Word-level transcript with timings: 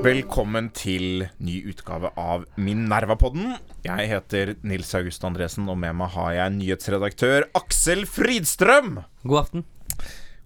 Velkommen 0.00 0.70
til 0.72 1.26
ny 1.36 1.56
utgave 1.68 2.08
av 2.16 2.46
Minerva-podden. 2.56 3.58
Jeg 3.84 4.08
heter 4.08 4.54
Nils 4.64 4.94
August 4.96 5.26
Andresen, 5.28 5.68
og 5.68 5.76
med 5.82 5.92
meg 6.00 6.14
har 6.14 6.30
jeg 6.32 6.54
nyhetsredaktør 6.54 7.44
Aksel 7.60 8.06
Fridstrøm. 8.08 9.02
God 9.20 9.40
aften. 9.42 9.66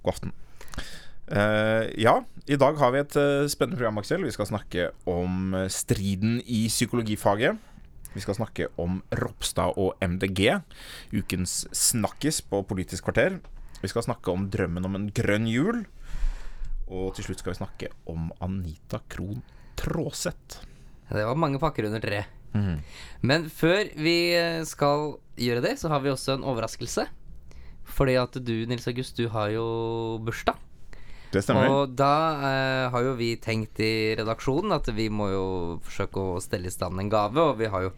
God 0.02 0.16
aften. 0.16 0.34
Uh, 1.30 1.86
ja, 1.94 2.16
i 2.50 2.58
dag 2.58 2.74
har 2.82 2.90
vi 2.90 3.04
et 3.04 3.14
uh, 3.22 3.46
spennende 3.46 3.78
program, 3.78 4.02
Aksel. 4.02 4.26
Vi 4.26 4.34
skal 4.34 4.50
snakke 4.50 4.90
om 5.06 5.54
eh, 5.54 5.70
striden 5.70 6.40
i 6.42 6.66
psykologifaget. 6.66 7.54
Vi 8.18 8.26
skal 8.26 8.40
snakke 8.42 8.66
om 8.82 8.98
Ropstad 9.14 9.78
og 9.78 9.94
MDG, 10.02 10.58
ukens 11.14 11.60
snakkis 11.70 12.42
på 12.42 12.66
Politisk 12.66 13.06
kvarter. 13.06 13.38
Vi 13.82 13.90
skal 13.90 14.04
snakke 14.10 14.30
om 14.30 14.50
drømmen 14.50 14.90
om 14.90 14.98
en 14.98 15.10
grønn 15.14 15.46
jul. 15.50 15.84
Og 16.92 17.14
til 17.16 17.26
slutt 17.26 17.40
skal 17.40 17.54
vi 17.54 17.60
snakke 17.62 17.90
om 18.12 18.28
Anita 18.44 19.00
Krohn 19.12 19.40
Traaseth. 19.80 20.62
Det 21.08 21.24
var 21.24 21.38
mange 21.40 21.60
pakker 21.60 21.88
under 21.88 22.02
tre. 22.04 22.22
Men 23.24 23.48
før 23.52 23.88
vi 23.96 24.16
eh, 24.36 24.60
skal 24.68 25.14
gjøre 25.40 25.64
det, 25.64 25.78
så 25.80 25.88
har 25.92 26.02
vi 26.04 26.12
også 26.12 26.36
en 26.36 26.44
overraskelse. 26.44 27.06
Fordi 27.92 28.16
at 28.20 28.36
du, 28.44 28.54
Nils 28.68 28.86
August, 28.88 29.16
du 29.16 29.28
har 29.32 29.50
jo 29.52 29.64
bursdag. 30.24 30.60
Det 31.32 31.40
stemmer. 31.44 31.70
Og 31.72 31.94
da 31.96 32.14
eh, 32.44 32.86
har 32.92 33.06
jo 33.06 33.16
vi 33.16 33.32
tenkt 33.40 33.80
i 33.80 34.12
redaksjonen 34.18 34.74
at 34.76 34.90
vi 34.92 35.08
må 35.08 35.30
jo 35.32 35.46
forsøke 35.84 36.20
å 36.20 36.40
stelle 36.44 36.68
i 36.68 36.74
stand 36.74 37.00
en 37.00 37.12
gave, 37.12 37.40
og 37.40 37.56
vi 37.60 37.70
har 37.72 37.88
jo 37.88 37.94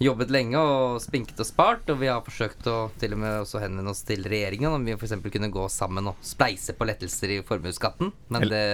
jobbet 0.00 0.30
lenge 0.32 0.60
og 0.60 1.00
spinket 1.02 1.42
og 1.42 1.48
spart, 1.48 1.90
og 1.92 2.00
vi 2.00 2.08
har 2.08 2.22
forsøkt 2.24 2.68
å 2.72 2.76
til 3.00 3.12
og 3.16 3.20
med 3.20 3.42
også 3.42 3.60
henvende 3.60 3.92
oss 3.92 4.00
til 4.08 4.24
regjeringen 4.24 4.72
om 4.72 4.86
vi 4.86 4.96
f.eks. 4.96 5.18
kunne 5.26 5.52
gå 5.52 5.66
sammen 5.72 6.08
og 6.12 6.22
spleise 6.24 6.72
på 6.76 6.88
lettelser 6.88 7.36
i 7.36 7.42
formuesskatten, 7.44 8.14
men 8.32 8.48
det 8.48 8.64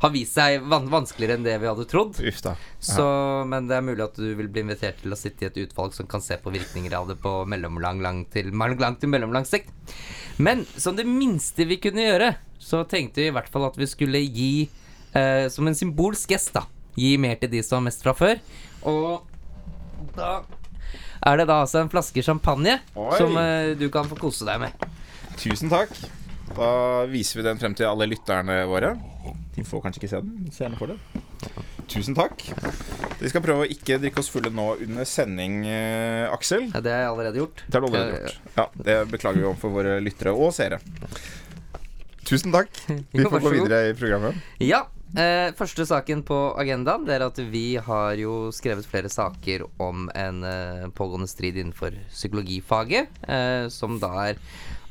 har 0.00 0.12
vist 0.14 0.38
seg 0.38 0.64
van 0.64 0.86
vanskeligere 0.88 1.36
enn 1.36 1.44
det 1.44 1.58
vi 1.60 1.68
hadde 1.68 1.84
trodd. 1.90 2.16
Så, 2.80 3.04
men 3.50 3.68
det 3.68 3.76
er 3.76 3.84
mulig 3.84 4.06
at 4.06 4.16
du 4.16 4.30
vil 4.38 4.48
bli 4.48 4.64
invitert 4.64 5.02
til 5.02 5.12
å 5.12 5.18
sitte 5.18 5.44
i 5.44 5.50
et 5.50 5.60
utvalg 5.66 5.92
som 5.92 6.08
kan 6.08 6.24
se 6.24 6.38
på 6.40 6.52
virkninger 6.54 6.94
av 6.96 7.10
det 7.10 7.18
på 7.20 7.34
mellomlang, 7.44 8.00
lang 8.00 8.22
til, 8.32 8.48
lang 8.56 8.96
til 8.96 9.12
mellomlang 9.12 9.44
sikt. 9.48 9.68
Men 10.40 10.64
som 10.72 10.96
det 10.96 11.04
minste 11.04 11.68
vi 11.68 11.76
kunne 11.84 12.06
gjøre, 12.06 12.32
så 12.56 12.86
tenkte 12.88 13.20
vi 13.20 13.28
i 13.28 13.34
hvert 13.36 13.52
fall 13.52 13.68
at 13.68 13.76
vi 13.76 13.88
skulle 13.90 14.24
gi, 14.24 14.70
eh, 15.12 15.46
som 15.52 15.68
en 15.68 15.76
symbolsk 15.76 16.32
gest, 16.32 16.54
da, 16.56 16.64
gi 16.96 17.18
mer 17.20 17.36
til 17.36 17.52
de 17.52 17.60
som 17.66 17.82
har 17.82 17.90
mest 17.90 18.00
fra 18.06 18.16
før. 18.16 18.40
Og 18.88 19.28
da 20.16 20.30
er 21.26 21.36
det 21.36 21.46
da 21.50 21.58
altså 21.66 21.82
en 21.82 21.90
flaske 21.92 22.22
champagne 22.24 22.78
Oi. 22.96 23.16
som 23.20 23.36
eh, 23.36 23.74
du 23.76 23.86
kan 23.92 24.08
få 24.08 24.16
kose 24.16 24.46
deg 24.48 24.62
med. 24.62 24.86
Tusen 25.40 25.68
takk. 25.72 25.92
Da 26.56 26.70
viser 27.10 27.38
vi 27.40 27.44
den 27.46 27.60
frem 27.60 27.74
til 27.78 27.86
alle 27.86 28.08
lytterne 28.10 28.62
våre. 28.66 28.94
De 29.54 29.62
får 29.66 29.82
kanskje 29.84 30.00
ikke 30.02 30.10
se 30.14 30.22
den, 30.24 30.32
men 30.46 30.54
seerne 30.54 30.78
får 30.80 30.94
det. 30.94 30.98
Tusen 31.90 32.14
takk. 32.16 32.42
Vi 33.20 33.28
skal 33.30 33.42
prøve 33.44 33.66
å 33.66 33.68
ikke 33.70 33.98
drikke 34.00 34.22
oss 34.22 34.30
fulle 34.32 34.50
nå 34.54 34.66
under 34.86 35.04
sending, 35.08 35.60
eh, 35.68 36.24
Aksel. 36.32 36.68
Ja, 36.72 36.80
det 36.80 36.92
har 36.94 37.02
jeg 37.04 37.10
allerede 37.12 37.42
gjort. 37.42 37.62
Det 37.66 37.74
har 37.76 37.82
du 37.84 37.88
allerede 37.90 38.20
gjort. 38.24 38.40
Ja, 38.56 38.66
Det 38.88 38.96
beklager 39.12 39.42
vi 39.42 39.48
overfor 39.50 39.74
våre 39.74 39.96
lyttere 40.00 40.32
og 40.34 40.54
seere. 40.56 40.80
Tusen 42.24 42.52
takk. 42.54 42.70
Vi 43.12 43.24
Jo, 43.24 43.28
får 43.30 43.40
gå 43.42 43.50
god. 43.50 43.56
videre 43.58 43.90
i 43.90 43.94
programmet. 43.98 44.36
Ja. 44.62 44.84
Eh, 45.10 45.50
første 45.58 45.82
saken 45.88 46.20
på 46.22 46.36
agendaen 46.60 47.02
Det 47.02 47.16
er 47.16 47.24
at 47.24 47.38
vi 47.50 47.74
har 47.82 48.12
jo 48.20 48.52
skrevet 48.54 48.86
flere 48.86 49.10
saker 49.10 49.64
om 49.82 50.04
en 50.14 50.44
eh, 50.46 50.84
pågående 50.94 51.26
strid 51.26 51.58
innenfor 51.58 51.96
psykologifaget, 52.12 53.10
eh, 53.26 53.66
som 53.74 53.98
da 53.98 54.12
er 54.28 54.38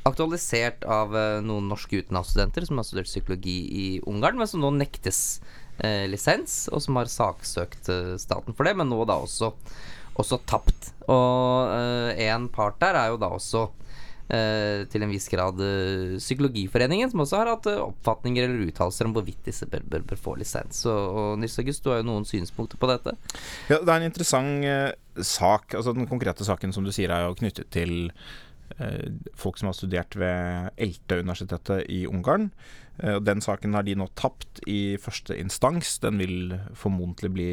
aktualisert 0.04 0.84
av 0.84 1.16
eh, 1.16 1.38
noen 1.40 1.70
norske 1.72 2.02
utenlandsstudenter 2.02 2.68
som 2.68 2.76
har 2.76 2.88
studert 2.88 3.08
psykologi 3.08 3.56
i 3.72 3.86
Ungarn, 4.04 4.36
men 4.36 4.50
som 4.50 4.60
nå 4.60 4.74
nektes 4.76 5.40
eh, 5.78 6.04
lisens, 6.12 6.66
og 6.68 6.84
som 6.84 7.00
har 7.00 7.08
saksøkt 7.08 7.88
eh, 7.88 8.14
staten 8.20 8.56
for 8.56 8.68
det, 8.68 8.76
men 8.76 8.92
nå 8.92 9.00
da 9.08 9.16
også, 9.24 9.54
også 10.20 10.42
tapt. 10.44 10.92
Og 11.08 11.72
én 12.20 12.44
part 12.52 12.76
der 12.84 12.94
er 12.94 13.14
jo 13.14 13.22
da 13.24 13.32
også 13.34 13.70
til 14.30 15.02
en 15.02 15.10
viss 15.10 15.28
grad 15.30 15.58
eh, 15.64 16.18
Psykologiforeningen, 16.20 17.10
som 17.10 17.22
også 17.24 17.40
har 17.40 17.50
hatt 17.50 17.68
eh, 17.70 17.80
oppfatninger 17.82 18.46
eller 18.46 18.68
uttalelser 18.70 19.08
om 19.08 19.14
hvorvidt 19.16 19.42
disse 19.48 19.66
bør, 19.70 19.82
bør, 19.90 20.04
bør 20.12 20.20
få 20.20 20.36
lisens. 20.38 20.84
Og, 20.90 21.16
og 21.22 21.40
Nils 21.40 21.58
August, 21.62 21.82
du 21.84 21.90
har 21.92 22.02
jo 22.02 22.08
noen 22.10 22.28
synspunkter 22.28 22.80
på 22.80 22.90
dette? 22.90 23.16
Ja, 23.70 23.80
det 23.80 23.88
er 23.88 23.96
en 23.96 24.10
interessant 24.10 24.68
eh, 24.68 25.24
sak. 25.26 25.74
Altså 25.74 25.96
Den 25.96 26.08
konkrete 26.10 26.46
saken 26.46 26.74
som 26.76 26.86
du 26.86 26.92
sier 26.94 27.12
er 27.14 27.26
jo 27.26 27.38
knyttet 27.40 27.72
til 27.74 28.12
eh, 28.78 29.10
folk 29.38 29.58
som 29.60 29.70
har 29.70 29.78
studert 29.78 30.14
ved 30.20 30.70
ELTE-universitetet 30.78 31.90
i 31.90 32.04
Ungarn. 32.10 32.50
Eh, 33.02 33.18
den 33.24 33.42
saken 33.44 33.74
har 33.74 33.86
de 33.86 33.98
nå 33.98 34.10
tapt 34.18 34.62
i 34.70 34.96
første 35.02 35.36
instans. 35.40 35.98
Den 36.04 36.20
vil 36.22 36.56
formodentlig 36.78 37.34
bli 37.34 37.52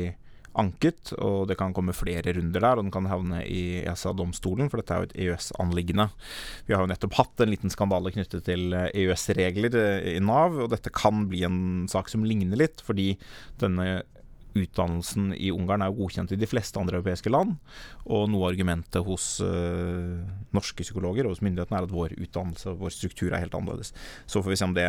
anket, 0.59 1.13
og 1.17 1.47
det 1.49 1.57
kan 1.59 1.73
komme 1.75 1.95
flere 1.95 2.33
runder 2.37 2.63
der, 2.63 2.79
og 2.79 2.85
den 2.85 2.93
kan 2.93 3.07
havne 3.09 3.43
i 3.45 3.83
ESA-domstolen, 3.83 4.71
for 4.71 4.81
dette 4.81 4.95
er 4.95 5.03
jo 5.03 5.09
et 5.09 5.17
EØS-anliggende. 5.25 6.09
Vi 6.67 6.75
har 6.75 6.83
jo 6.83 6.91
nettopp 6.91 7.17
hatt 7.19 7.43
en 7.43 7.53
liten 7.53 7.73
skandale 7.73 8.13
knyttet 8.15 8.45
til 8.47 8.75
eh, 8.75 8.89
EØS-regler 9.03 9.79
eh, 9.81 10.11
i 10.15 10.21
Nav, 10.23 10.57
og 10.65 10.71
dette 10.73 10.93
kan 10.93 11.27
bli 11.31 11.45
en 11.47 11.59
sak 11.91 12.11
som 12.13 12.25
ligner 12.27 12.59
litt, 12.59 12.83
fordi 12.85 13.13
denne 13.61 14.01
utdannelsen 14.57 15.31
i 15.35 15.51
Ungarn 15.53 15.83
er 15.83 15.91
jo 15.91 16.01
godkjent 16.01 16.33
i 16.33 16.39
de 16.39 16.49
fleste 16.49 16.79
andre 16.79 16.99
europeiske 16.99 17.31
land. 17.31 17.55
Og 18.05 18.27
noe 18.31 18.45
av 18.45 18.51
argumentet 18.51 19.05
hos 19.07 19.25
uh, 19.43 20.19
norske 20.55 20.85
psykologer 20.85 21.27
og 21.27 21.35
hos 21.35 21.43
myndighetene 21.45 21.79
er 21.79 21.87
at 21.87 21.95
vår 21.95 22.15
utdannelse 22.17 22.71
og 22.73 22.85
vår 22.85 22.95
struktur 22.95 23.31
er 23.31 23.43
helt 23.43 23.57
annerledes. 23.57 23.93
Så 24.25 24.43
får 24.43 24.53
vi 24.53 24.59
se 24.59 24.69
om 24.69 24.77
det 24.77 24.87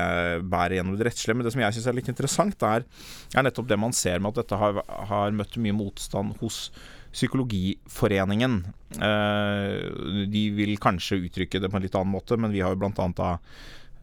bærer 0.50 0.78
gjennom 0.78 0.98
det 0.98 1.08
rettslige. 1.08 1.38
Men 1.38 1.48
det 1.48 1.54
som 1.54 1.64
jeg 1.64 1.78
syns 1.78 1.88
er 1.90 1.98
litt 1.98 2.12
interessant, 2.12 2.68
er, 2.68 2.86
er 3.34 3.48
nettopp 3.48 3.70
det 3.70 3.80
man 3.80 3.96
ser 3.96 4.22
med 4.22 4.34
at 4.34 4.44
dette 4.44 4.60
har, 4.60 4.82
har 5.12 5.34
møtt 5.36 5.58
mye 5.62 5.76
motstand 5.76 6.38
hos 6.42 6.68
Psykologiforeningen. 7.08 8.58
Uh, 9.00 10.28
de 10.28 10.42
vil 10.52 10.74
kanskje 10.80 11.22
uttrykke 11.24 11.60
det 11.62 11.70
på 11.72 11.78
en 11.78 11.86
litt 11.86 11.96
annen 11.96 12.12
måte, 12.12 12.36
men 12.36 12.52
vi 12.52 12.60
har 12.60 12.76
jo 12.76 12.84
annet 12.84 13.16
da 13.16 13.30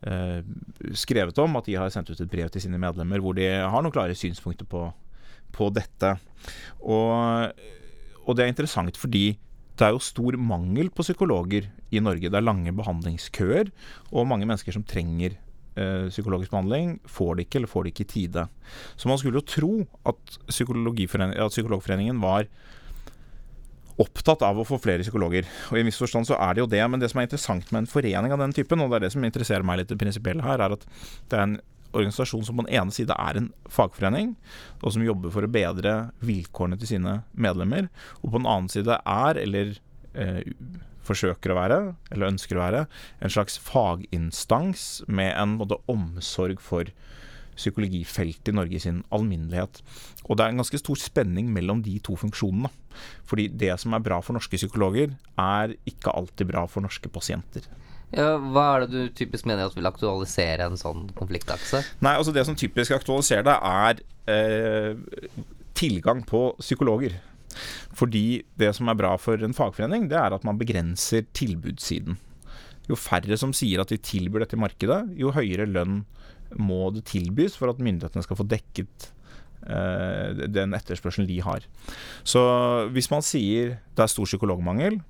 eh, 0.06 0.42
skrevet 0.94 1.38
om 1.42 1.58
at 1.60 1.70
de 1.70 1.78
har 1.80 1.92
sendt 1.94 2.12
ut 2.12 2.22
et 2.22 2.32
brev 2.32 2.50
til 2.52 2.66
sine 2.66 2.80
medlemmer 2.82 3.22
hvor 3.24 3.38
de 3.38 3.48
har 3.48 3.84
noen 3.84 3.94
klare 3.94 4.18
synspunkter 4.18 4.68
på 4.70 4.88
på 5.56 5.70
dette. 5.76 6.16
Og, 6.82 7.64
og 8.26 8.38
det 8.38 8.46
er 8.46 8.54
interessant 8.54 9.00
fordi 9.00 9.26
det 9.76 9.88
er 9.88 9.96
jo 9.96 10.04
stor 10.04 10.38
mangel 10.40 10.90
på 10.94 11.04
psykologer 11.04 11.68
i 11.92 12.02
Norge. 12.04 12.30
Det 12.30 12.38
er 12.40 12.46
lange 12.46 12.72
behandlingskøer, 12.76 13.72
og 14.16 14.30
mange 14.30 14.48
mennesker 14.48 14.76
som 14.76 14.86
trenger 14.88 15.36
eh, 15.76 16.08
psykologisk 16.08 16.54
behandling, 16.54 16.96
får 17.12 17.36
det 17.36 17.48
ikke, 17.48 17.60
eller 17.60 17.72
får 17.72 17.84
det 17.84 17.92
ikke 17.94 18.06
i 18.06 18.14
tide. 18.14 18.46
Så 18.96 19.12
man 19.12 19.20
skulle 19.20 19.42
jo 19.42 19.50
tro 19.50 19.74
at, 20.08 20.40
at 20.48 20.56
Psykologforeningen 20.56 22.24
var 22.24 22.48
opptatt 24.02 24.44
av 24.44 24.58
å 24.60 24.66
få 24.68 24.80
flere 24.84 25.04
psykologer. 25.06 25.48
Og 25.70 25.78
i 25.78 25.84
en 25.84 25.88
viss 25.88 26.00
forstand 26.02 26.28
så 26.28 26.40
er 26.40 26.56
det 26.56 26.64
jo 26.64 26.72
det, 26.72 26.82
men 26.92 27.00
det 27.00 27.12
som 27.12 27.22
er 27.22 27.30
interessant 27.30 27.70
med 27.72 27.84
en 27.84 27.92
forening 27.92 28.34
av 28.36 28.42
den 28.44 28.56
typen, 28.56 28.84
og 28.84 28.92
det 28.92 29.00
er 29.00 29.08
det 29.08 29.14
som 29.16 29.24
interesserer 29.28 29.68
meg 29.68 29.82
litt 29.82 29.92
det 29.92 30.00
prinsipielle 30.02 30.44
her, 30.44 30.64
er 30.64 30.76
at 30.76 30.84
det 31.32 31.38
er 31.38 31.46
en 31.46 31.58
organisasjon 31.96 32.46
som 32.48 32.60
på 32.60 32.66
den 32.66 32.76
ene 32.78 32.94
side 32.94 33.16
er 33.16 33.40
en 33.40 33.52
fagforening, 33.72 34.36
og 34.82 34.96
som 34.96 35.06
jobber 35.06 35.34
for 35.34 35.46
å 35.46 35.52
bedre 35.52 35.96
vilkårene 36.26 36.80
til 36.82 36.96
sine 36.96 37.20
medlemmer, 37.32 37.90
og 38.22 38.30
på 38.30 38.40
den 38.40 38.50
annen 38.50 38.72
side 38.72 39.00
er, 39.00 39.42
eller 39.42 39.76
eh, 40.14 40.42
forsøker 41.06 41.54
å 41.54 41.60
være, 41.60 41.80
eller 42.12 42.34
ønsker 42.34 42.58
å 42.58 42.64
være, 42.64 42.86
en 43.22 43.34
slags 43.34 43.60
faginstans 43.62 45.06
med 45.08 45.34
en 45.36 45.60
måte, 45.60 45.80
omsorg 45.92 46.62
for 46.64 46.90
psykologifeltet 47.56 48.52
i 48.52 48.56
Norge 48.56 48.76
i 48.76 48.84
sin 48.84 49.04
alminnelighet. 49.16 49.80
Og 50.26 50.36
det 50.36 50.44
er 50.44 50.52
en 50.52 50.60
ganske 50.60 50.82
stor 50.82 51.00
spenning 51.00 51.52
mellom 51.56 51.84
de 51.86 51.96
to 52.04 52.18
funksjonene. 52.20 52.72
Fordi 53.28 53.48
det 53.52 53.74
som 53.80 53.96
er 53.96 54.04
bra 54.04 54.20
for 54.24 54.36
norske 54.36 54.60
psykologer, 54.60 55.16
er 55.40 55.76
ikke 55.88 56.14
alltid 56.16 56.52
bra 56.52 56.66
for 56.72 56.84
norske 56.84 57.12
pasienter. 57.12 57.64
Ja, 58.16 58.36
hva 58.40 58.66
er 58.76 58.86
det 58.86 58.92
du 58.94 59.16
typisk 59.20 59.48
mener 59.50 59.68
at 59.68 59.76
vil 59.76 59.88
aktualisere 59.90 60.70
en 60.70 60.80
sånn 60.80 61.10
konfliktakse? 61.18 61.84
Nei, 62.06 62.16
altså 62.16 62.32
Det 62.36 62.46
som 62.48 62.56
typisk 62.56 62.96
aktualiserer 62.96 63.44
det, 63.44 63.56
er 63.60 64.04
eh, 64.32 65.42
tilgang 65.76 66.24
på 66.28 66.48
psykologer. 66.62 67.18
Fordi 67.96 68.44
det 68.60 68.72
som 68.76 68.90
er 68.92 69.00
bra 69.00 69.16
for 69.20 69.40
en 69.44 69.56
fagforening, 69.56 70.08
det 70.12 70.20
er 70.20 70.36
at 70.36 70.48
man 70.48 70.60
begrenser 70.60 71.28
tilbudssiden. 71.36 72.18
Jo 72.90 72.98
færre 73.00 73.38
som 73.40 73.54
sier 73.56 73.82
at 73.82 73.92
de 73.92 74.00
tilbyr 74.00 74.44
dette 74.44 74.58
i 74.58 74.62
markedet, 74.62 75.02
jo 75.20 75.34
høyere 75.36 75.68
lønn 75.68 76.04
må 76.62 76.92
det 76.94 77.08
tilbys 77.10 77.56
for 77.58 77.72
at 77.72 77.82
myndighetene 77.82 78.24
skal 78.24 78.38
få 78.40 78.46
dekket 78.48 79.10
eh, 79.66 80.46
den 80.52 80.76
etterspørselen 80.78 81.28
de 81.28 81.40
har. 81.44 81.66
Så 82.24 82.44
hvis 82.96 83.10
man 83.12 83.26
sier 83.26 83.80
det 83.98 84.06
er 84.06 84.12
stor 84.14 84.30
psykologmangel, 84.30 85.02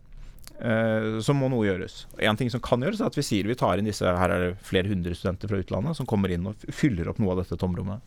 så 0.56 1.34
må 1.36 1.50
noe 1.52 1.66
gjøres. 1.68 2.06
En 2.24 2.38
ting 2.40 2.48
som 2.48 2.62
kan 2.64 2.80
gjøres, 2.80 3.02
er 3.02 3.10
at 3.10 3.18
vi 3.18 3.26
sier 3.28 3.48
vi 3.50 3.58
tar 3.60 3.76
inn 3.76 3.90
disse 3.90 4.08
Her 4.08 4.32
er 4.32 4.44
det 4.44 4.52
flere 4.64 4.88
hundre 4.88 5.12
studenter 5.18 5.52
fra 5.52 5.60
utlandet 5.60 5.98
som 5.98 6.08
kommer 6.08 6.32
inn 6.32 6.48
og 6.48 6.64
fyller 6.72 7.10
opp 7.12 7.20
noe 7.20 7.34
av 7.34 7.42
dette 7.42 7.58
tomrommet. 7.60 8.00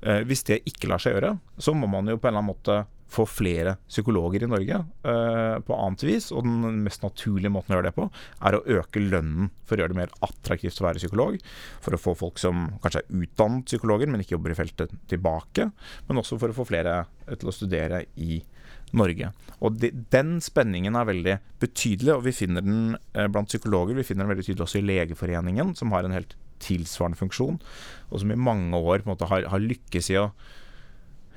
Eh, 0.00 0.22
hvis 0.26 0.46
det 0.48 0.62
ikke 0.68 0.88
lar 0.90 1.02
seg 1.02 1.16
gjøre, 1.16 1.34
så 1.60 1.74
må 1.76 1.88
man 1.90 2.08
jo 2.08 2.16
på 2.16 2.28
en 2.28 2.32
eller 2.32 2.42
annen 2.42 2.54
måte 2.54 2.80
få 3.10 3.24
flere 3.26 3.74
psykologer 3.88 4.44
i 4.46 4.48
Norge 4.48 4.76
eh, 4.78 5.56
på 5.66 5.76
annet 5.76 6.04
vis. 6.06 6.30
Og 6.32 6.46
den 6.46 6.84
mest 6.84 7.02
naturlige 7.04 7.52
måten 7.52 7.74
å 7.74 7.78
gjøre 7.78 7.90
det 7.90 7.96
på, 7.98 8.06
er 8.46 8.56
å 8.56 8.62
øke 8.78 9.02
lønnen 9.02 9.50
for 9.66 9.76
å 9.76 9.82
gjøre 9.82 9.94
det 9.94 10.00
mer 10.00 10.14
attraktivt 10.24 10.78
å 10.80 10.86
være 10.86 11.02
psykolog. 11.02 11.36
For 11.84 11.96
å 11.96 12.00
få 12.00 12.14
folk 12.18 12.40
som 12.40 12.68
kanskje 12.84 13.02
er 13.02 13.26
utdannet 13.26 13.66
psykologer, 13.68 14.10
men 14.10 14.22
ikke 14.24 14.38
jobber 14.38 14.54
i 14.54 14.60
feltet, 14.62 14.94
tilbake. 15.10 15.68
Men 16.08 16.22
også 16.22 16.38
for 16.40 16.54
å 16.54 16.58
få 16.62 16.68
flere 16.70 17.02
til 17.34 17.50
å 17.50 17.54
studere 17.54 18.06
i 18.16 18.38
Norge. 18.38 18.56
Og 19.60 19.76
de, 19.80 19.90
Den 20.12 20.38
spenningen 20.42 20.96
er 20.96 21.08
veldig 21.08 21.36
betydelig, 21.62 22.14
og 22.14 22.24
vi 22.26 22.34
finner 22.36 22.64
den 22.64 22.96
eh, 23.12 23.28
blant 23.28 23.50
psykologer. 23.52 23.98
Vi 23.98 24.06
finner 24.06 24.24
den 24.24 24.34
veldig 24.34 24.46
tydelig 24.48 24.66
også 24.66 24.80
i 24.80 24.86
Legeforeningen, 24.88 25.74
som 25.78 25.92
har 25.94 26.06
en 26.06 26.16
helt 26.16 26.36
tilsvarende 26.60 27.16
funksjon, 27.16 27.60
og 28.10 28.20
som 28.20 28.32
i 28.32 28.38
mange 28.38 28.76
år 28.76 29.06
måte 29.08 29.28
har, 29.30 29.46
har 29.48 29.62
lykkes 29.62 30.10
i 30.12 30.18
å 30.20 30.26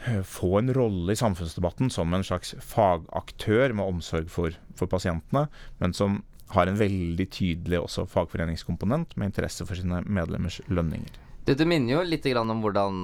eh, 0.08 0.22
få 0.28 0.58
en 0.60 0.74
rolle 0.76 1.16
i 1.16 1.20
samfunnsdebatten 1.20 1.92
som 1.94 2.14
en 2.14 2.26
slags 2.28 2.56
fagaktør 2.60 3.76
med 3.76 3.88
omsorg 3.88 4.32
for, 4.32 4.56
for 4.80 4.92
pasientene, 4.92 5.48
men 5.80 5.96
som 5.96 6.22
har 6.54 6.70
en 6.70 6.80
veldig 6.80 7.28
tydelig 7.34 7.80
også 7.82 8.06
fagforeningskomponent 8.12 9.16
med 9.18 9.32
interesse 9.32 9.66
for 9.66 9.80
sine 9.80 10.04
medlemmers 10.06 10.60
lønninger. 10.68 11.16
Dette 11.44 11.66
minner 11.68 11.98
jo 11.98 12.02
litt 12.08 12.26
om 12.40 12.62
hvordan 12.64 13.00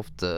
ofte 0.00 0.30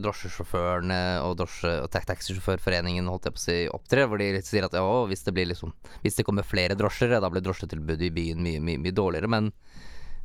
drosjesjåførene 0.00 1.00
og, 1.20 1.34
drosje, 1.42 1.72
og 1.84 1.90
taxisjåførforeningen 1.92 3.10
holdt 3.12 3.28
jeg 3.28 3.36
på 3.36 3.42
å 3.42 3.44
si, 3.44 3.56
opptrer. 3.68 4.08
Hvor 4.08 4.22
de 4.22 4.30
sier 4.46 4.64
at 4.64 4.76
ja, 4.78 4.84
hvis 5.10 5.26
det, 5.26 5.34
liksom, 5.52 5.74
hvis 6.00 6.16
det 6.16 6.24
kommer 6.24 6.48
flere 6.48 6.78
drosjer, 6.78 7.12
da 7.20 7.28
blir 7.32 7.44
drosjetilbudet 7.44 8.08
i 8.08 8.14
byen 8.16 8.40
mye, 8.44 8.62
mye, 8.64 8.80
mye 8.80 8.96
dårligere. 8.96 9.28
Men 9.28 9.52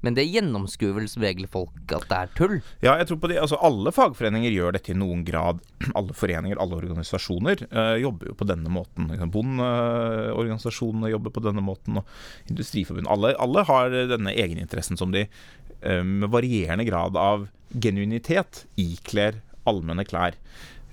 men 0.06 0.18
det 0.18 0.28
gjennomskuer 0.30 0.94
vel 0.96 1.08
som 1.10 1.24
regel 1.26 1.48
folk 1.50 1.94
at 1.96 2.06
det 2.10 2.18
er 2.18 2.34
tull? 2.38 2.56
Ja, 2.84 2.94
jeg 3.00 3.10
tror 3.10 3.20
på 3.24 3.32
det. 3.32 3.40
altså 3.42 3.58
Alle 3.66 3.94
fagforeninger 3.96 4.54
gjør 4.54 4.78
dette 4.78 4.94
i 4.94 4.98
noen 4.98 5.24
grad. 5.28 5.64
Alle 5.98 6.14
foreninger, 6.18 6.60
alle 6.62 6.78
organisasjoner 6.78 7.66
øh, 7.68 7.96
jobber 8.04 8.32
jo 8.32 8.38
på 8.38 8.48
denne 8.50 8.72
måten. 8.74 9.10
Bondeorganisasjonene 9.34 11.12
jobber 11.14 11.34
på 11.34 11.44
denne 11.46 11.64
måten, 11.66 12.02
og 12.02 12.52
Industriforbundet. 12.52 13.10
Alle, 13.14 13.34
alle 13.42 13.66
har 13.68 13.98
denne 14.14 14.34
egeninteressen 14.34 15.00
som 15.00 15.14
de 15.16 15.26
øh, 15.26 16.04
med 16.06 16.30
varierende 16.34 16.86
grad 16.88 17.18
av 17.18 17.48
genuinitet 17.74 18.66
ikler 18.80 19.42
allmenne 19.68 20.06
klær. 20.08 20.38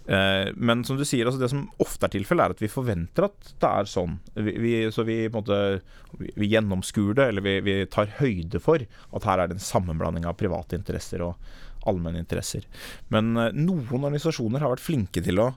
Eh, 0.06 0.50
men 0.56 0.84
som 0.84 0.98
du 1.00 1.04
sier, 1.08 1.24
altså 1.26 1.40
det 1.40 1.50
som 1.52 1.64
ofte 1.80 2.08
er 2.08 2.14
tilfellet, 2.14 2.44
er 2.44 2.56
at 2.56 2.62
vi 2.62 2.70
forventer 2.72 3.28
at 3.28 3.52
det 3.62 3.70
er 3.70 3.88
sånn. 3.88 4.18
Vi, 4.36 4.56
vi, 4.60 4.72
så 4.92 5.06
vi, 5.08 5.22
måte, 5.32 5.58
vi 6.20 6.50
gjennomskuer 6.52 7.16
det, 7.20 7.28
eller 7.32 7.62
vi, 7.64 7.76
tar 7.92 8.12
høyde 8.20 8.60
for 8.62 8.84
at 8.84 9.28
her 9.28 9.40
er 9.40 9.50
det 9.50 9.58
en 9.58 9.68
sammenblanding 9.70 10.28
av 10.28 10.36
private 10.40 10.76
interesser 10.78 11.24
og 11.24 11.38
allmenne 11.88 12.20
interesser. 12.20 12.66
Men 13.12 13.34
eh, 13.40 13.52
noen 13.56 13.88
organisasjoner 13.88 14.64
har 14.64 14.76
vært 14.76 14.84
flinke 14.84 15.24
til 15.24 15.40
å 15.40 15.52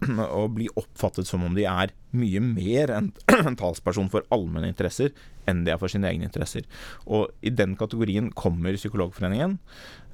å 0.40 0.46
bli 0.52 0.68
oppfattet 0.80 1.28
som 1.28 1.44
om 1.44 1.56
de 1.56 1.66
er 1.68 1.92
mye 2.16 2.40
mer 2.42 2.90
enn 2.94 3.12
en 3.46 3.58
talsperson 3.58 4.10
for 4.12 4.26
allmenne 4.34 4.70
interesser 4.72 5.12
enn 5.48 5.64
de 5.66 5.72
er 5.72 5.80
for 5.80 5.90
sine 5.90 6.08
egne 6.08 6.28
interesser. 6.28 6.66
Og 7.10 7.30
i 7.46 7.52
den 7.54 7.76
kategorien 7.78 8.28
kommer 8.36 8.76
Psykologforeningen 8.76 9.56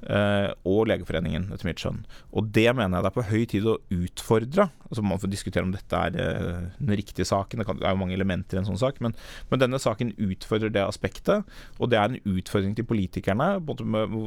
eh, 0.09 0.49
og 0.67 0.87
Legeforeningen, 0.89 1.49
etter 1.53 1.67
mitt 1.67 1.81
skjønn. 1.81 2.03
Og 2.31 2.49
det 2.55 2.67
mener 2.71 2.97
jeg 2.97 3.05
det 3.05 3.11
er 3.11 3.17
på 3.17 3.25
høy 3.29 3.43
tid 3.51 3.67
å 3.69 3.77
utfordre. 3.93 4.67
Altså 4.87 5.05
Man 5.05 5.21
får 5.21 5.33
diskutere 5.33 5.67
om 5.67 5.73
dette 5.75 6.03
er 6.09 6.19
eh, 6.23 6.67
den 6.79 6.95
riktige 6.99 7.27
saken, 7.27 7.61
det, 7.61 7.67
kan, 7.69 7.79
det, 7.79 7.87
er 7.87 7.95
jo 7.95 8.01
mange 8.01 8.17
elementer 8.17 8.57
i 8.57 8.63
en 8.63 8.69
sånn 8.69 8.81
sak, 8.81 9.01
men, 9.03 9.15
men, 9.51 9.61
denne 9.61 9.81
saken 9.81 10.15
utfordrer 10.15 10.73
det 10.73 10.85
aspektet. 10.85 11.57
Og 11.77 11.91
det 11.91 11.99
er 11.99 12.13
en 12.13 12.37
utfordring 12.37 12.77
til 12.77 12.87
politikerne, 12.87 13.57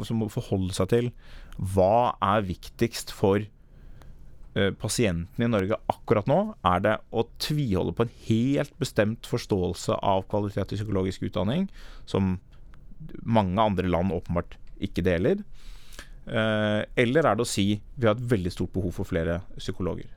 som 0.07 0.21
må 0.23 0.31
forholde 0.33 0.77
seg 0.77 0.93
til 0.93 1.15
hva 1.57 2.13
er 2.23 2.47
viktigst 2.47 3.13
for 3.15 3.43
pasientene 4.81 5.47
i 5.47 5.51
Norge 5.51 5.77
akkurat 5.93 6.27
nå, 6.27 6.39
er 6.67 6.81
det 6.83 6.97
å 7.15 7.23
tviholde 7.39 7.95
på 7.95 8.03
en 8.07 8.15
helt 8.27 8.73
bestemt 8.83 9.29
forståelse 9.31 9.95
av 10.03 10.25
kvalitet 10.33 10.75
i 10.75 10.79
psykologisk 10.81 11.29
utdanning, 11.29 11.69
som 12.03 12.35
mange 13.23 13.63
andre 13.63 13.87
land 13.87 14.11
åpenbart 14.17 14.57
ikke 14.83 15.05
deler? 15.07 15.45
Eh, 16.31 16.81
eller 17.03 17.27
er 17.27 17.37
det 17.37 17.45
å 17.45 17.49
si 17.49 17.67
vi 17.97 18.07
har 18.07 18.15
et 18.15 18.31
veldig 18.33 18.53
stort 18.55 18.73
behov 18.75 18.95
for 19.01 19.09
flere 19.09 19.41
psykologer? 19.57 20.11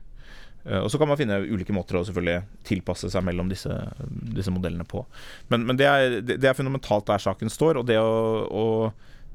Eh, 0.64 0.80
og 0.80 0.90
Så 0.90 1.00
kan 1.00 1.08
man 1.10 1.18
finne 1.18 1.40
ulike 1.42 1.74
måter 1.74 1.98
å 1.98 2.04
selvfølgelig 2.06 2.44
tilpasse 2.68 3.10
seg 3.10 3.24
mellom 3.26 3.50
disse, 3.50 3.72
disse 4.36 4.52
modellene 4.54 4.86
på. 4.88 5.04
Men, 5.48 5.66
men 5.68 5.80
det, 5.80 5.88
er, 5.88 6.20
det, 6.22 6.44
er, 6.44 6.56
fundamentalt 6.56 7.08
der 7.10 7.24
saken 7.24 7.50
står. 7.52 7.80
Og 7.80 7.90
det 7.90 7.98
å, 8.00 8.14
å 8.48 8.66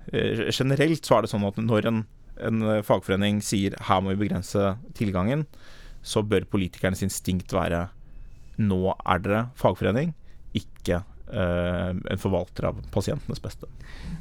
Generelt 0.09 1.05
så 1.05 1.19
er 1.19 1.21
det 1.21 1.29
sånn 1.29 1.43
at 1.45 1.59
når 1.61 1.85
en 1.85 1.97
en 2.45 2.63
eh, 2.65 2.81
fagforening 2.85 3.41
sier 3.45 3.75
her 3.89 4.01
må 4.03 4.13
vi 4.13 4.23
begrense 4.25 4.75
tilgangen, 4.97 5.45
så 6.01 6.23
bør 6.23 6.47
politikernes 6.49 7.03
instinkt 7.05 7.53
være 7.55 7.87
nå 8.59 8.81
er 8.93 9.23
dere 9.23 9.41
fagforening, 9.59 10.13
ikke 10.57 11.03
en 11.29 12.21
forvalter 12.21 12.69
av 12.71 12.79
pasientenes 12.93 13.41
beste. 13.43 13.67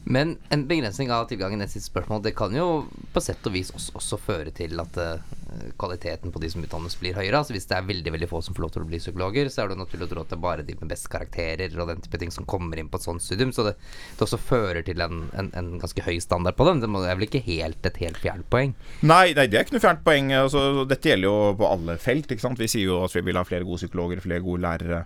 Men 0.05 0.37
en 0.49 0.64
begrensning 0.69 1.10
av 1.12 1.26
tilgangen 1.28 1.60
til 1.64 1.75
sitt 1.75 1.88
spørsmål. 1.88 2.22
Det 2.25 2.34
kan 2.37 2.55
jo 2.56 2.87
på 3.12 3.20
sett 3.20 3.44
og 3.49 3.52
vis 3.52 3.72
også, 3.75 3.93
også 3.99 4.19
føre 4.22 4.52
til 4.56 4.81
at 4.81 4.96
uh, 4.96 5.34
kvaliteten 5.81 6.32
på 6.32 6.40
de 6.40 6.49
som 6.52 6.64
utdannes, 6.64 6.96
blir 7.00 7.16
høyere. 7.19 7.40
Altså 7.40 7.52
Hvis 7.52 7.69
det 7.69 7.76
er 7.76 7.88
veldig 7.88 8.14
veldig 8.14 8.28
få 8.31 8.40
som 8.44 8.56
får 8.56 8.64
lov 8.64 8.72
til 8.75 8.84
å 8.84 8.88
bli 8.88 9.00
psykologer, 9.02 9.50
så 9.52 9.64
er 9.64 9.72
det 9.72 9.78
naturlig 9.81 10.08
å 10.08 10.10
tro 10.12 10.25
at 10.25 10.32
det 10.32 10.38
er 10.38 10.44
bare 10.44 10.66
de 10.66 10.76
med 10.81 10.93
best 10.93 11.10
karakterer 11.12 11.76
og 11.76 11.93
den 11.93 12.02
type 12.05 12.20
ting 12.22 12.32
som 12.34 12.49
kommer 12.49 12.81
inn 12.81 12.88
på 12.88 13.00
et 13.00 13.05
sånt 13.05 13.25
studium. 13.25 13.52
Så 13.52 13.66
det, 13.69 13.75
det 14.16 14.25
også 14.25 14.40
fører 14.40 14.81
til 14.87 15.04
en, 15.04 15.26
en, 15.37 15.50
en, 15.58 15.72
ganske 15.82 16.04
høy 16.06 16.16
standard 16.25 16.56
på 16.58 16.69
dem. 16.69 16.81
Det 16.84 16.90
er 17.04 17.20
vel 17.20 17.28
ikke 17.28 17.44
helt 17.44 17.88
et 17.93 18.02
helt 18.02 18.20
fjernt 18.22 18.49
poeng? 18.52 18.76
Nei, 19.02 19.34
nei, 19.37 19.49
det 19.49 19.61
er 19.61 19.66
ikke 19.66 19.76
noe 19.76 19.84
fjernt 19.84 20.04
poeng. 20.06 20.32
Altså, 20.38 20.87
dette 20.88 21.12
gjelder 21.12 21.28
jo 21.28 21.37
på 21.61 21.69
alle 21.69 21.99
felt. 22.00 22.32
ikke 22.32 22.46
sant? 22.46 22.61
Vi 22.61 22.70
sier 22.70 22.88
jo 22.88 23.02
at 23.04 23.16
vi 23.16 23.26
vil 23.28 23.40
ha 23.40 23.44
flere 23.49 23.69
gode 23.69 23.82
psykologer, 23.82 24.25
flere 24.25 24.44
gode 24.44 24.64
lærere 24.64 25.04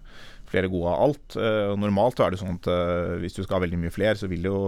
flere 0.53 0.71
gode 0.73 0.93
av 0.93 1.09
alt. 1.09 1.39
Uh, 1.39 1.73
normalt 1.81 2.21
er 2.21 2.33
det 2.33 2.43
sånn 2.43 2.61
at 2.61 2.71
uh, 2.71 3.17
hvis 3.23 3.37
du 3.37 3.43
skal 3.43 3.59
ha 3.59 3.65
veldig 3.67 3.81
mye 3.83 3.95
flere, 3.95 4.19
så 4.19 4.31
vil 4.31 4.45
det 4.45 4.53
jo 4.53 4.63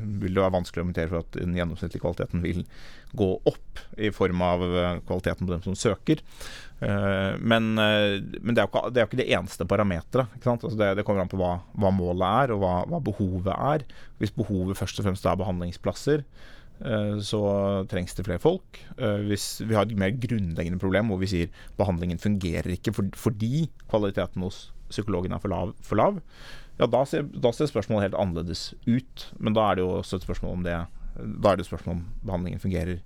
vil 0.00 0.32
det 0.32 0.40
være 0.40 0.54
vanskelig 0.54 0.80
å 0.80 0.82
argumentere 0.86 1.10
for 1.10 1.20
at 1.20 1.34
den 1.36 1.56
gjennomsnittlige 1.58 2.00
kvaliteten 2.00 2.40
vil 2.40 2.62
gå 3.20 3.26
opp 3.50 3.82
i 4.00 4.08
form 4.16 4.40
av 4.46 4.62
uh, 4.64 5.00
kvaliteten 5.04 5.44
på 5.44 5.52
dem 5.52 5.64
som 5.66 5.76
søker. 5.78 6.24
Men, 6.80 7.74
men, 7.76 8.54
det 8.56 8.62
er 8.62 8.64
jo 8.64 8.70
ikke 8.70 8.80
det, 8.88 9.02
er 9.02 9.08
ikke 9.10 9.18
det 9.18 9.26
eneste 9.36 9.66
parameteret. 9.68 10.46
Altså 10.48 10.70
det, 10.80 10.86
det, 10.96 11.02
kommer 11.04 11.26
an 11.26 11.28
på 11.28 11.36
hva, 11.36 11.50
hva 11.76 11.90
målet 11.92 12.24
er, 12.24 12.54
og 12.54 12.62
hva, 12.62 12.70
hva, 12.88 13.02
behovet 13.04 13.52
er. 13.52 13.84
Hvis 14.16 14.32
behovet 14.32 14.80
først 14.80 15.02
og 15.02 15.04
fremst 15.04 15.28
er 15.28 15.36
behandlingsplasser, 15.42 16.24
så 17.20 17.42
trengs 17.92 18.16
det 18.16 18.24
flere 18.24 18.40
folk. 18.40 18.80
Hvis 19.28 19.50
vi 19.60 19.76
har 19.76 19.84
et 19.84 20.00
mer 20.00 20.16
grunnleggende 20.16 20.80
problem 20.80 21.12
hvor 21.12 21.20
vi 21.20 21.28
sier 21.34 21.52
behandlingen 21.76 22.24
fungerer 22.24 22.72
ikke 22.78 22.96
fordi 22.96 23.66
kvaliteten 23.92 24.48
hos 24.48 24.70
psykologen 24.90 25.34
er 25.34 25.42
for 25.42 25.52
lav, 25.52 25.74
for 25.86 26.00
lav 26.00 26.20
ja, 26.80 26.86
da 26.88 27.04
ser, 27.04 27.26
da 27.28 27.52
ser, 27.52 27.68
spørsmålet 27.68 28.08
helt 28.08 28.20
annerledes 28.22 28.70
ut. 28.86 29.26
Men 29.36 29.56
da 29.56 29.66
er 29.68 29.76
det 29.76 29.82
jo 29.84 29.98
også 29.98 30.16
et 30.16 30.24
spørsmål 30.24 30.54
om 30.56 30.62
det 30.64 30.78
Da 31.20 31.50
er 31.50 31.58
det 31.58 31.66
et 31.66 31.68
spørsmål 31.68 31.98
om 31.98 32.04
behandlingen 32.24 32.62
fungerer 32.62 33.02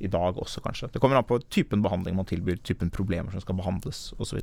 i 0.00 0.08
dag 0.08 0.38
også, 0.40 0.62
kanskje. 0.64 0.88
Det 0.94 1.00
kommer 1.02 1.18
an 1.18 1.26
på 1.28 1.36
typen 1.52 1.82
behandling 1.84 2.16
man 2.16 2.24
tilbyr, 2.24 2.62
typen 2.64 2.88
problemer 2.88 3.34
som 3.34 3.42
skal 3.44 3.58
behandles 3.58 4.14
osv. 4.16 4.38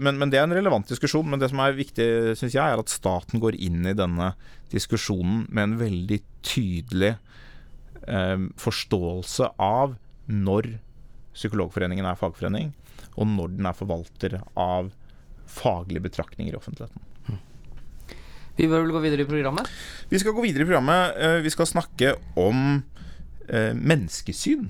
Men, 0.00 0.16
men 0.16 0.32
det 0.32 0.38
er 0.40 0.46
en 0.46 0.56
relevant 0.56 0.88
diskusjon. 0.88 1.28
Men 1.28 1.42
det 1.42 1.50
som 1.52 1.60
er 1.60 1.76
viktig, 1.76 2.06
syns 2.40 2.56
jeg, 2.56 2.64
er 2.64 2.80
at 2.80 2.88
staten 2.88 3.42
går 3.42 3.58
inn 3.60 3.84
i 3.84 3.92
denne 3.92 4.32
diskusjonen 4.72 5.44
med 5.50 5.66
en 5.66 5.76
veldig 5.82 6.22
tydelig 6.40 7.12
eh, 8.08 8.46
forståelse 8.64 9.52
av 9.60 9.98
når 10.30 10.78
Psykologforeningen 11.36 12.08
er 12.08 12.18
fagforening, 12.18 12.72
og 13.14 13.28
når 13.30 13.52
den 13.54 13.68
er 13.68 13.76
forvalter 13.76 14.40
av 14.58 14.90
faglige 15.50 16.04
betraktninger 16.08 16.54
i 16.54 16.58
offentligheten. 16.58 17.06
Vi 18.60 18.68
bør 18.68 18.84
vel 18.84 18.92
gå 18.92 19.00
videre 19.04 19.24
i 19.24 19.28
programmet? 19.28 19.68
Vi 20.10 20.18
skal 20.20 20.34
gå 20.36 20.44
videre 20.44 20.66
i 20.66 20.68
programmet. 20.68 21.16
Eh, 21.16 21.38
vi 21.44 21.52
skal 21.52 21.68
snakke 21.70 22.14
om 22.36 22.82
eh, 23.48 23.72
menneskesyn. 23.72 24.68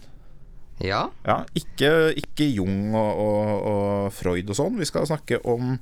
Ja. 0.81 1.09
ja 1.27 1.43
ikke, 1.59 2.13
ikke 2.17 2.47
Jung 2.55 2.95
og, 2.95 3.11
og, 3.25 3.51
og 3.73 4.13
Freud 4.15 4.53
og 4.53 4.57
sånn. 4.57 4.79
Vi 4.81 4.89
skal 4.89 5.09
snakke 5.11 5.41
om 5.49 5.75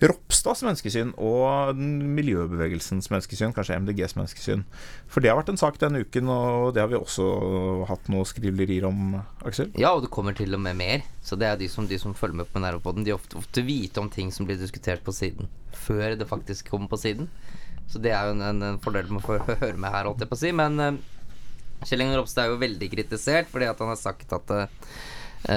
Ropstads 0.00 0.62
menneskesyn 0.64 1.10
og 1.20 1.76
miljøbevegelsens 1.76 3.10
menneskesyn, 3.12 3.52
kanskje 3.52 3.76
MDGs 3.82 4.14
menneskesyn. 4.16 4.62
For 5.12 5.20
det 5.20 5.28
har 5.28 5.36
vært 5.36 5.52
en 5.52 5.60
sak 5.60 5.76
denne 5.82 6.00
uken, 6.06 6.30
og 6.32 6.72
det 6.72 6.80
har 6.80 6.88
vi 6.88 6.96
også 6.96 7.26
hatt 7.90 8.08
noe 8.12 8.24
skriverier 8.28 8.86
om, 8.88 9.18
Aksel. 9.44 9.68
Ja, 9.80 9.92
og 9.92 10.06
det 10.06 10.12
kommer 10.14 10.36
til 10.36 10.56
og 10.56 10.62
med 10.64 10.78
mer. 10.80 11.04
Så 11.20 11.36
det 11.36 11.50
er 11.50 11.60
de 11.60 11.68
som, 11.68 11.88
de 11.90 12.00
som 12.00 12.16
følger 12.16 12.40
med 12.40 12.48
på 12.48 12.62
Nervepodden, 12.64 13.04
de 13.04 13.12
ofte, 13.12 13.36
ofte 13.40 13.66
vite 13.66 14.00
om 14.00 14.08
ting 14.12 14.32
som 14.32 14.48
blir 14.48 14.56
diskutert 14.60 15.04
på 15.04 15.12
siden, 15.12 15.52
før 15.76 16.16
det 16.16 16.28
faktisk 16.30 16.72
kommer 16.72 16.88
på 16.88 17.00
siden. 17.04 17.28
Så 17.90 18.00
det 18.00 18.14
er 18.16 18.30
jo 18.30 18.38
en, 18.38 18.44
en, 18.46 18.66
en 18.72 18.82
fordel 18.82 19.10
med 19.12 19.20
å 19.20 19.26
få 19.26 19.40
høre 19.50 19.76
med 19.76 19.92
her, 19.92 20.08
holdt 20.08 20.24
jeg 20.24 20.32
på 20.32 20.38
å 20.38 20.44
si. 20.46 20.56
Men 20.56 20.80
uh, 20.80 20.94
Kjell 21.84 22.06
Inge 22.06 22.16
Ropstad 22.16 22.46
er 22.46 22.54
jo 22.54 22.60
veldig 22.60 22.88
kritisert 22.92 23.48
fordi 23.52 23.68
at 23.68 23.80
han 23.82 23.92
har 23.92 24.00
sagt 24.00 24.32
at 24.36 24.52
uh, 24.54 24.94
Uh, 25.40 25.54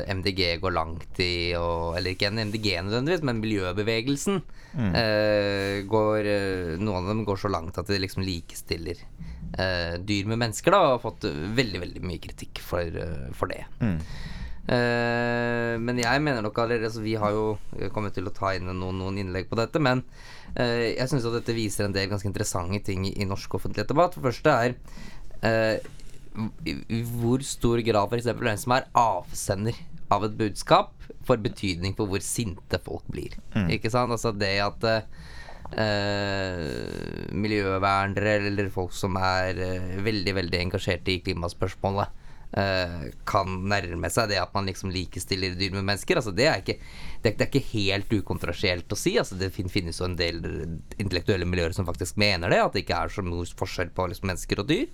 eh, 0.00 0.14
MDG 0.16 0.60
går 0.62 0.72
langt 0.72 1.18
i 1.20 1.52
og, 1.58 1.92
Eller 1.98 2.14
ikke 2.14 2.30
MDG 2.32 2.70
nødvendigvis, 2.86 3.24
men 3.28 3.42
miljøbevegelsen. 3.42 4.40
Mm. 4.72 4.94
Uh, 4.94 5.76
går, 5.90 6.30
uh, 6.30 6.78
noen 6.80 7.02
av 7.02 7.10
dem 7.12 7.26
går 7.28 7.42
så 7.42 7.50
langt 7.52 7.76
at 7.78 7.90
de 7.90 8.00
liksom 8.00 8.24
likestiller 8.24 9.02
eh, 9.58 9.98
dyr 10.00 10.28
med 10.30 10.40
mennesker, 10.40 10.74
da, 10.74 10.82
og 10.84 10.96
har 10.96 11.02
fått 11.04 11.28
veldig, 11.56 11.82
veldig 11.84 12.04
mye 12.06 12.22
kritikk 12.22 12.62
for, 12.64 12.84
eh, 12.84 13.30
for 13.36 13.52
det. 13.52 13.64
Mm. 13.80 13.98
Uh, 14.70 15.74
men 15.82 15.98
jeg 15.98 16.20
mener 16.22 16.44
nok 16.44 16.58
allerede 16.60 16.86
altså 16.86 17.00
Vi 17.02 17.16
har 17.18 17.32
jo 17.34 17.56
kommet 17.90 18.12
til 18.14 18.28
å 18.28 18.30
ta 18.30 18.52
inn 18.54 18.68
noen, 18.68 19.00
noen 19.00 19.16
innlegg 19.18 19.48
på 19.50 19.56
dette, 19.58 19.80
men 19.82 20.04
uh, 20.54 20.84
jeg 20.84 21.08
syns 21.10 21.26
dette 21.32 21.56
viser 21.56 21.88
en 21.88 21.96
del 21.96 22.06
ganske 22.12 22.28
interessante 22.28 22.78
ting 22.86 23.08
i, 23.08 23.14
i 23.18 23.26
norsk 23.26 23.56
offentlig 23.58 23.88
debatt. 23.88 24.14
For 24.14 24.22
det 24.22 24.30
første 24.30 24.54
er 24.54 24.76
eh, 25.48 25.88
i, 26.64 27.02
hvor 27.20 27.42
stor 27.46 27.78
grad 27.86 28.12
f.eks. 28.12 28.28
hvem 28.38 28.58
som 28.60 28.74
er 28.76 28.88
avsender 28.96 29.76
av 30.10 30.24
et 30.26 30.38
budskap, 30.38 30.94
får 31.26 31.42
betydning 31.44 31.94
for 31.98 32.10
hvor 32.10 32.22
sinte 32.24 32.78
folk 32.82 33.04
blir. 33.12 33.36
Ikke 33.70 33.90
sant? 33.92 34.12
Altså 34.14 34.32
det 34.34 34.54
at 34.64 34.86
eh, 34.90 35.02
miljøvernere 37.36 38.32
eller 38.50 38.72
folk 38.74 38.92
som 38.96 39.16
er 39.20 39.60
eh, 39.60 40.00
veldig, 40.02 40.34
veldig 40.40 40.58
engasjerte 40.64 41.14
i 41.14 41.22
klimaspørsmålet, 41.26 42.08
kan 42.50 43.52
nærme 43.70 44.08
seg 44.10 44.32
det 44.32 44.40
at 44.42 44.54
man 44.56 44.66
liksom 44.66 44.90
likestiller 44.90 45.54
dyr 45.54 45.76
med 45.76 45.84
mennesker. 45.86 46.18
Altså 46.18 46.32
det, 46.34 46.48
er 46.50 46.62
ikke, 46.62 46.78
det, 47.22 47.30
er, 47.30 47.36
det 47.38 47.44
er 47.44 47.50
ikke 47.50 47.70
helt 47.70 48.14
ukontrasielt 48.20 48.90
å 48.90 48.98
si. 48.98 49.12
Altså 49.20 49.38
det 49.38 49.52
finnes 49.54 50.00
jo 50.00 50.08
en 50.08 50.16
del 50.18 50.40
intellektuelle 50.98 51.46
miljøer 51.46 51.74
som 51.76 51.86
faktisk 51.86 52.18
mener 52.20 52.50
det, 52.50 52.58
at 52.62 52.74
det 52.74 52.82
ikke 52.84 52.98
er 52.98 53.14
så 53.14 53.24
noe 53.24 53.46
forskjell 53.60 53.92
på 53.94 54.08
liksom, 54.10 54.30
mennesker 54.32 54.62
og 54.62 54.70
dyr. 54.70 54.88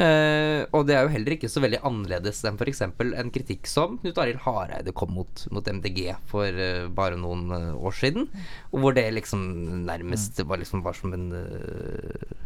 Uh, 0.00 0.62
og 0.76 0.86
det 0.88 0.96
er 0.96 1.06
jo 1.06 1.12
heller 1.14 1.36
ikke 1.36 1.50
så 1.52 1.62
veldig 1.64 1.82
annerledes 1.86 2.42
enn 2.48 2.58
f.eks. 2.60 2.82
en 2.86 3.32
kritikk 3.34 3.68
som 3.70 3.96
Knut 4.02 4.20
Arild 4.22 4.42
Hareide 4.44 4.94
kom 4.96 5.14
mot, 5.16 5.46
mot 5.54 5.66
MDG 5.66 6.14
for 6.30 6.48
uh, 6.48 6.88
bare 6.96 7.20
noen 7.20 7.46
uh, 7.52 7.72
år 7.76 7.96
siden, 7.96 8.28
og 8.72 8.82
hvor 8.82 8.96
det 8.96 9.06
liksom 9.14 9.42
nærmest 9.86 10.42
var 10.46 10.60
liksom 10.60 10.84
bare 10.84 10.98
som 10.98 11.14
en 11.16 11.26
eh, 11.36 12.36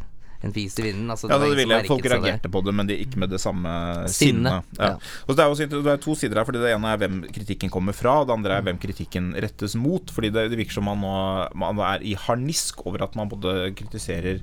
en 0.46 0.54
fis 0.54 0.78
i 0.80 0.84
vinden. 0.86 1.10
Altså, 1.12 1.28
Ja, 1.28 1.38
det, 1.38 1.50
det 1.52 1.58
ville 1.62 1.80
Folk 1.88 2.06
reagerte 2.08 2.50
på 2.52 2.62
det, 2.64 2.74
men 2.76 2.88
de 2.88 2.96
ikke 3.02 3.20
med 3.20 3.32
det 3.32 3.40
samme 3.42 3.70
Sinne, 4.08 4.60
sinnet. 4.60 4.78
Ja. 4.78 4.92
ja. 4.92 5.10
Og 5.26 5.36
det 5.36 5.44
er, 5.44 5.52
også, 5.52 5.68
det 5.70 5.92
er 5.92 6.00
to 6.00 6.14
sider 6.18 6.40
her. 6.40 6.48
Fordi 6.48 6.62
Det 6.62 6.72
ene 6.72 6.92
er 6.94 7.00
hvem 7.02 7.20
kritikken 7.28 7.72
kommer 7.72 7.96
fra, 7.96 8.20
det 8.24 8.36
andre 8.36 8.58
er 8.58 8.66
hvem 8.68 8.80
kritikken 8.80 9.32
rettes 9.36 9.76
mot. 9.76 10.12
Fordi 10.14 10.32
Det, 10.32 10.48
det 10.52 10.60
virker 10.60 10.78
som 10.78 10.88
man 10.88 11.00
nå 11.00 11.16
man 11.60 11.80
er 11.84 12.04
i 12.06 12.14
harnisk 12.18 12.84
over 12.86 13.04
at 13.04 13.16
man 13.18 13.28
både 13.30 13.72
kritiserer 13.76 14.40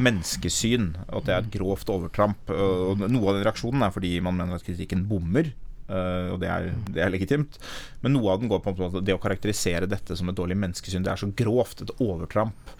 menneskesyn, 0.00 0.92
at 1.08 1.26
det 1.26 1.34
er 1.34 1.42
et 1.44 1.52
grovt 1.54 1.90
overtramp. 1.90 2.50
Og 2.50 3.02
Noe 3.06 3.32
av 3.32 3.38
den 3.38 3.46
reaksjonen 3.46 3.82
er 3.86 3.94
fordi 3.94 4.14
man 4.24 4.38
mener 4.38 4.58
at 4.58 4.66
kritikken 4.66 5.06
bommer. 5.10 5.50
Øh, 5.90 6.32
og 6.34 6.40
det 6.42 6.50
er, 6.50 6.70
det 6.94 7.04
er 7.04 7.12
legitimt. 7.12 7.58
Men 8.04 8.16
noe 8.16 8.32
av 8.32 8.42
den 8.42 8.50
går 8.50 8.62
på 8.64 8.74
at 8.86 8.98
det 9.04 9.16
å 9.16 9.22
karakterisere 9.22 9.90
dette 9.90 10.16
som 10.16 10.30
et 10.30 10.38
dårlig 10.38 10.58
menneskesyn, 10.62 11.04
det 11.06 11.12
er 11.12 11.20
så 11.20 11.30
grovt. 11.36 11.84
Et 11.84 11.96
overtramp. 12.00 12.74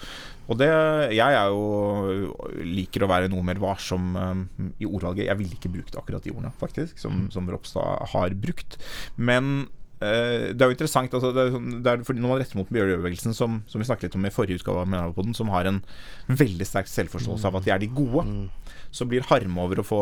Og 0.51 0.59
det, 0.59 0.71
jeg 1.15 1.37
er 1.37 1.53
jo 1.53 2.63
liker 2.67 3.05
å 3.07 3.11
være 3.11 3.31
noe 3.31 3.45
mer 3.47 3.61
varsom 3.63 4.17
um, 4.17 4.47
i 4.83 4.89
ordvalget. 4.89 5.29
Jeg 5.29 5.39
ville 5.39 5.55
ikke 5.55 5.71
brukt 5.71 5.99
akkurat 5.99 6.25
de 6.27 6.33
ordene, 6.35 6.51
faktisk, 6.59 6.99
som, 6.99 7.29
som 7.31 7.47
Ropstad 7.51 8.11
har 8.15 8.35
brukt. 8.35 8.75
Men 9.15 9.53
eh, 9.63 9.80
det 10.01 10.57
er 10.57 10.71
jo 10.71 10.73
interessant 10.73 11.13
altså, 11.13 11.29
det 11.37 11.43
er, 11.43 11.51
sånn- 11.53 11.83
det 11.85 11.91
er 11.93 12.01
Når 12.17 12.31
man 12.31 12.39
retter 12.41 12.57
mot 12.57 12.71
miljøbevegelsen, 12.73 13.35
som, 13.37 13.59
som 13.69 13.83
vi 13.83 13.85
snakket 13.85 14.09
litt 14.09 14.15
om 14.17 14.25
i 14.25 14.33
forrige 14.33 14.63
utgave 14.63 14.81
av 14.81 14.89
Mineralpodden, 14.89 15.35
som 15.37 15.51
har 15.53 15.69
en 15.69 15.83
veldig 16.29 16.65
sterk 16.65 16.89
selvforståelse 16.89 17.45
av 17.51 17.59
at 17.61 17.67
de 17.67 17.75
er 17.75 17.83
de 17.83 17.91
gode, 17.93 18.25
så 18.91 19.05
blir 19.07 19.23
harme 19.29 19.61
over 19.63 19.83
å 19.83 19.85
få 19.87 19.99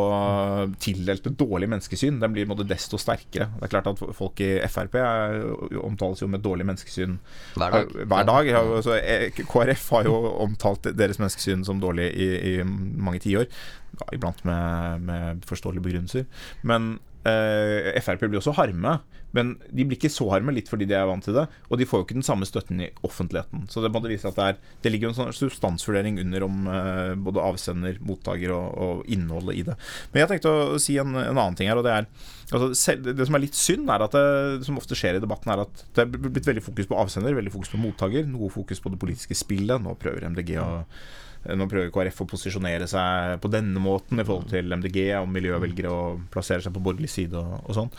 tildelt 0.81 1.27
et 1.29 1.35
dårlig 1.37 1.69
menneskesyn 1.69 2.21
Den 2.23 2.33
blir 2.33 2.47
måte 2.49 2.65
desto 2.69 2.97
sterkere. 3.01 3.51
Det 3.59 3.67
er 3.67 3.73
klart 3.75 3.91
at 3.91 4.01
folk 4.17 4.41
i 4.45 4.53
Frp 4.71 4.95
er, 5.03 5.43
omtales 5.85 6.23
jo 6.23 6.29
med 6.31 6.41
dårlig 6.47 6.65
menneskesyn 6.71 7.19
Hver 7.59 7.75
dag. 7.75 7.93
hver 8.09 8.29
dag. 8.31 8.49
Ja, 8.49 8.63
altså, 8.79 8.97
eh, 8.97 9.29
KrF 9.43 9.91
har 9.97 10.09
jo 10.09 10.15
omtalt 10.47 10.89
deres 10.97 11.19
menneskesyn 11.21 11.67
som 11.69 11.83
dårlig 11.83 12.09
i, 12.15 12.31
i 12.55 12.55
mange 12.65 13.21
tiår. 13.27 13.45
Ja, 13.99 14.09
iblant 14.15 14.41
med, 14.49 15.05
med 15.11 15.45
forståelige 15.49 15.85
begrunnelser. 15.85 16.25
Men 16.63 16.99
eh, 17.29 18.01
Frp 18.03 18.27
blir 18.27 18.41
også 18.41 18.57
harme. 18.59 18.99
Men 19.37 19.57
de 19.69 19.85
blir 19.85 19.99
ikke 19.99 20.11
så 20.13 20.25
harme, 20.33 20.55
litt 20.57 20.71
fordi 20.71 20.87
de 20.89 20.97
er 20.97 21.09
vant 21.09 21.25
til 21.25 21.37
det. 21.37 21.45
Og 21.69 21.81
de 21.81 21.87
får 21.89 22.01
jo 22.01 22.07
ikke 22.07 22.17
den 22.17 22.27
samme 22.27 22.49
støtten 22.49 22.81
i 22.81 22.89
offentligheten. 23.05 23.67
Så 23.69 23.83
det 23.85 23.91
måtte 23.93 24.09
vise 24.09 24.31
at 24.31 24.39
det 24.39 24.47
er 24.47 24.59
Det 24.85 24.93
ligger 24.93 25.11
en 25.11 25.19
sånn 25.19 25.35
substansvurdering 25.37 26.21
under 26.23 26.47
om 26.47 26.71
eh, 26.73 27.13
både 27.29 27.45
avsender, 27.45 28.01
mottaker 28.01 28.55
og, 28.57 28.67
og 28.87 29.13
innholdet 29.13 29.61
i 29.61 29.67
det. 29.69 29.77
Men 30.13 30.25
jeg 30.25 30.33
tenkte 30.33 30.55
å 30.55 30.81
si 30.83 30.97
en, 31.01 31.13
en 31.13 31.35
annen 31.35 31.59
ting 31.59 31.69
her, 31.69 31.81
og 31.81 31.87
det 31.87 31.95
er 31.95 32.09
altså, 32.09 32.73
selv, 32.79 33.13
det 33.13 33.29
som 33.29 33.37
er 33.37 33.45
litt 33.45 33.59
synd, 33.59 33.93
er 33.93 34.07
at 34.07 34.17
det, 34.17 34.27
det 34.63 34.69
som 34.71 34.81
ofte 34.81 34.97
skjer 34.99 35.19
i 35.19 35.23
debatten, 35.25 35.53
er 35.53 35.67
at 35.67 35.87
det 35.97 36.05
er 36.07 36.29
blitt 36.29 36.49
veldig 36.49 36.65
fokus 36.65 36.89
på 36.89 37.01
avsender, 37.05 37.37
veldig 37.37 37.55
fokus 37.55 37.73
på 37.75 37.83
mottaker, 37.83 38.29
noe 38.31 38.53
fokus 38.53 38.81
på 38.81 38.95
det 38.95 39.01
politiske 39.03 39.37
spillet. 39.37 39.85
Nå 39.85 39.97
prøver 40.01 40.31
MDG 40.33 40.57
å 40.63 40.71
nå 41.47 41.67
prøver 41.71 41.93
KrF 41.95 42.23
å 42.25 42.29
posisjonere 42.29 42.89
seg 42.91 43.39
på 43.43 43.51
denne 43.53 43.81
måten 43.83 44.21
i 44.21 44.27
forhold 44.27 44.51
til 44.51 44.75
MDG 44.75 44.99
og 45.21 45.29
miljøvelgere 45.33 45.93
og 45.93 46.25
plassere 46.35 46.65
seg 46.65 46.75
på 46.75 46.83
borgerlig 46.85 47.11
side 47.13 47.39
og, 47.39 47.63
og 47.65 47.77
sånn. 47.77 47.91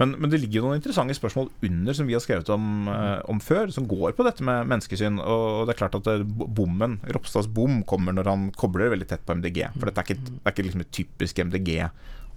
Men, 0.00 0.16
men 0.18 0.32
det 0.32 0.42
ligger 0.42 0.60
jo 0.60 0.66
noen 0.66 0.80
interessante 0.80 1.16
spørsmål 1.16 1.50
under 1.68 1.96
som 1.96 2.08
vi 2.08 2.16
har 2.16 2.24
skrevet 2.24 2.50
om, 2.54 2.90
eh, 2.92 3.20
om 3.30 3.40
før, 3.42 3.72
som 3.74 3.88
går 3.88 4.16
på 4.18 4.26
dette 4.26 4.44
med 4.44 4.68
menneskesyn. 4.74 5.20
Og 5.22 5.68
det 5.68 5.74
er 5.76 5.80
klart 5.82 5.98
at 6.00 6.10
eh, 6.12 6.26
bommen, 6.26 6.98
Ropstads 7.14 7.50
bom, 7.54 7.82
kommer 7.88 8.16
når 8.16 8.32
han 8.32 8.46
kobler 8.58 8.92
veldig 8.92 9.08
tett 9.08 9.26
på 9.26 9.38
MDG. 9.38 9.64
For 9.78 9.88
dette 9.88 10.04
er 10.04 10.08
ikke, 10.08 10.22
det 10.28 10.38
er 10.42 10.56
ikke 10.56 10.68
liksom 10.68 10.86
et 10.86 10.94
typisk 11.00 11.44
MDG 11.48 11.72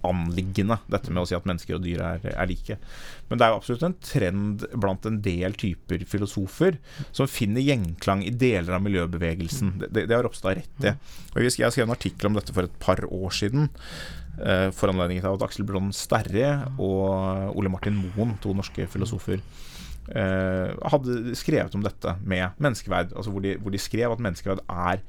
anliggende, 0.06 0.78
dette 0.90 1.12
med 1.12 1.22
å 1.22 1.26
si 1.28 1.36
at 1.36 1.46
mennesker 1.48 1.76
og 1.76 1.84
dyr 1.84 2.02
er, 2.04 2.24
er 2.32 2.48
like. 2.50 2.78
Men 3.28 3.40
det 3.40 3.46
er 3.46 3.52
jo 3.52 3.58
absolutt 3.60 3.84
en 3.86 3.98
trend 4.02 4.64
blant 4.74 5.06
en 5.08 5.20
del 5.24 5.56
typer 5.58 6.04
filosofer 6.08 6.78
som 7.14 7.30
finner 7.30 7.64
gjenklang 7.64 8.24
i 8.26 8.32
deler 8.34 8.76
av 8.76 8.84
miljøbevegelsen. 8.86 9.76
Det, 9.88 10.08
har 10.10 10.26
Ropstad 10.26 10.58
rett 10.58 10.88
i. 10.88 10.94
Og 11.34 11.46
Jeg 11.46 11.54
skrev 11.54 11.86
en 11.86 11.94
artikkel 11.94 12.30
om 12.30 12.38
dette 12.38 12.54
for 12.54 12.68
et 12.68 12.80
par 12.82 13.02
år 13.08 13.36
siden. 13.36 13.70
Eh, 14.40 14.68
for 14.72 14.88
anledning 14.88 15.20
til 15.20 15.28
at 15.28 15.44
Aksel 15.44 15.66
Blond 15.68 15.92
Sterre 15.96 16.52
og 16.80 17.56
Ole 17.58 17.72
Martin 17.72 17.98
Moen, 18.00 18.36
to 18.40 18.54
norske 18.56 18.86
filosofer, 18.90 19.42
eh, 20.08 20.72
hadde 20.92 21.36
skrevet 21.38 21.74
om 21.76 21.84
dette 21.84 22.16
med 22.24 22.56
menneskeverd. 22.58 23.12
Altså 23.16 23.30
hvor 23.30 23.44
de, 23.44 23.56
hvor 23.60 23.74
de 23.74 23.82
skrev 23.82 24.12
at 24.12 24.22
menneskeverd 24.24 24.64
er 24.68 25.02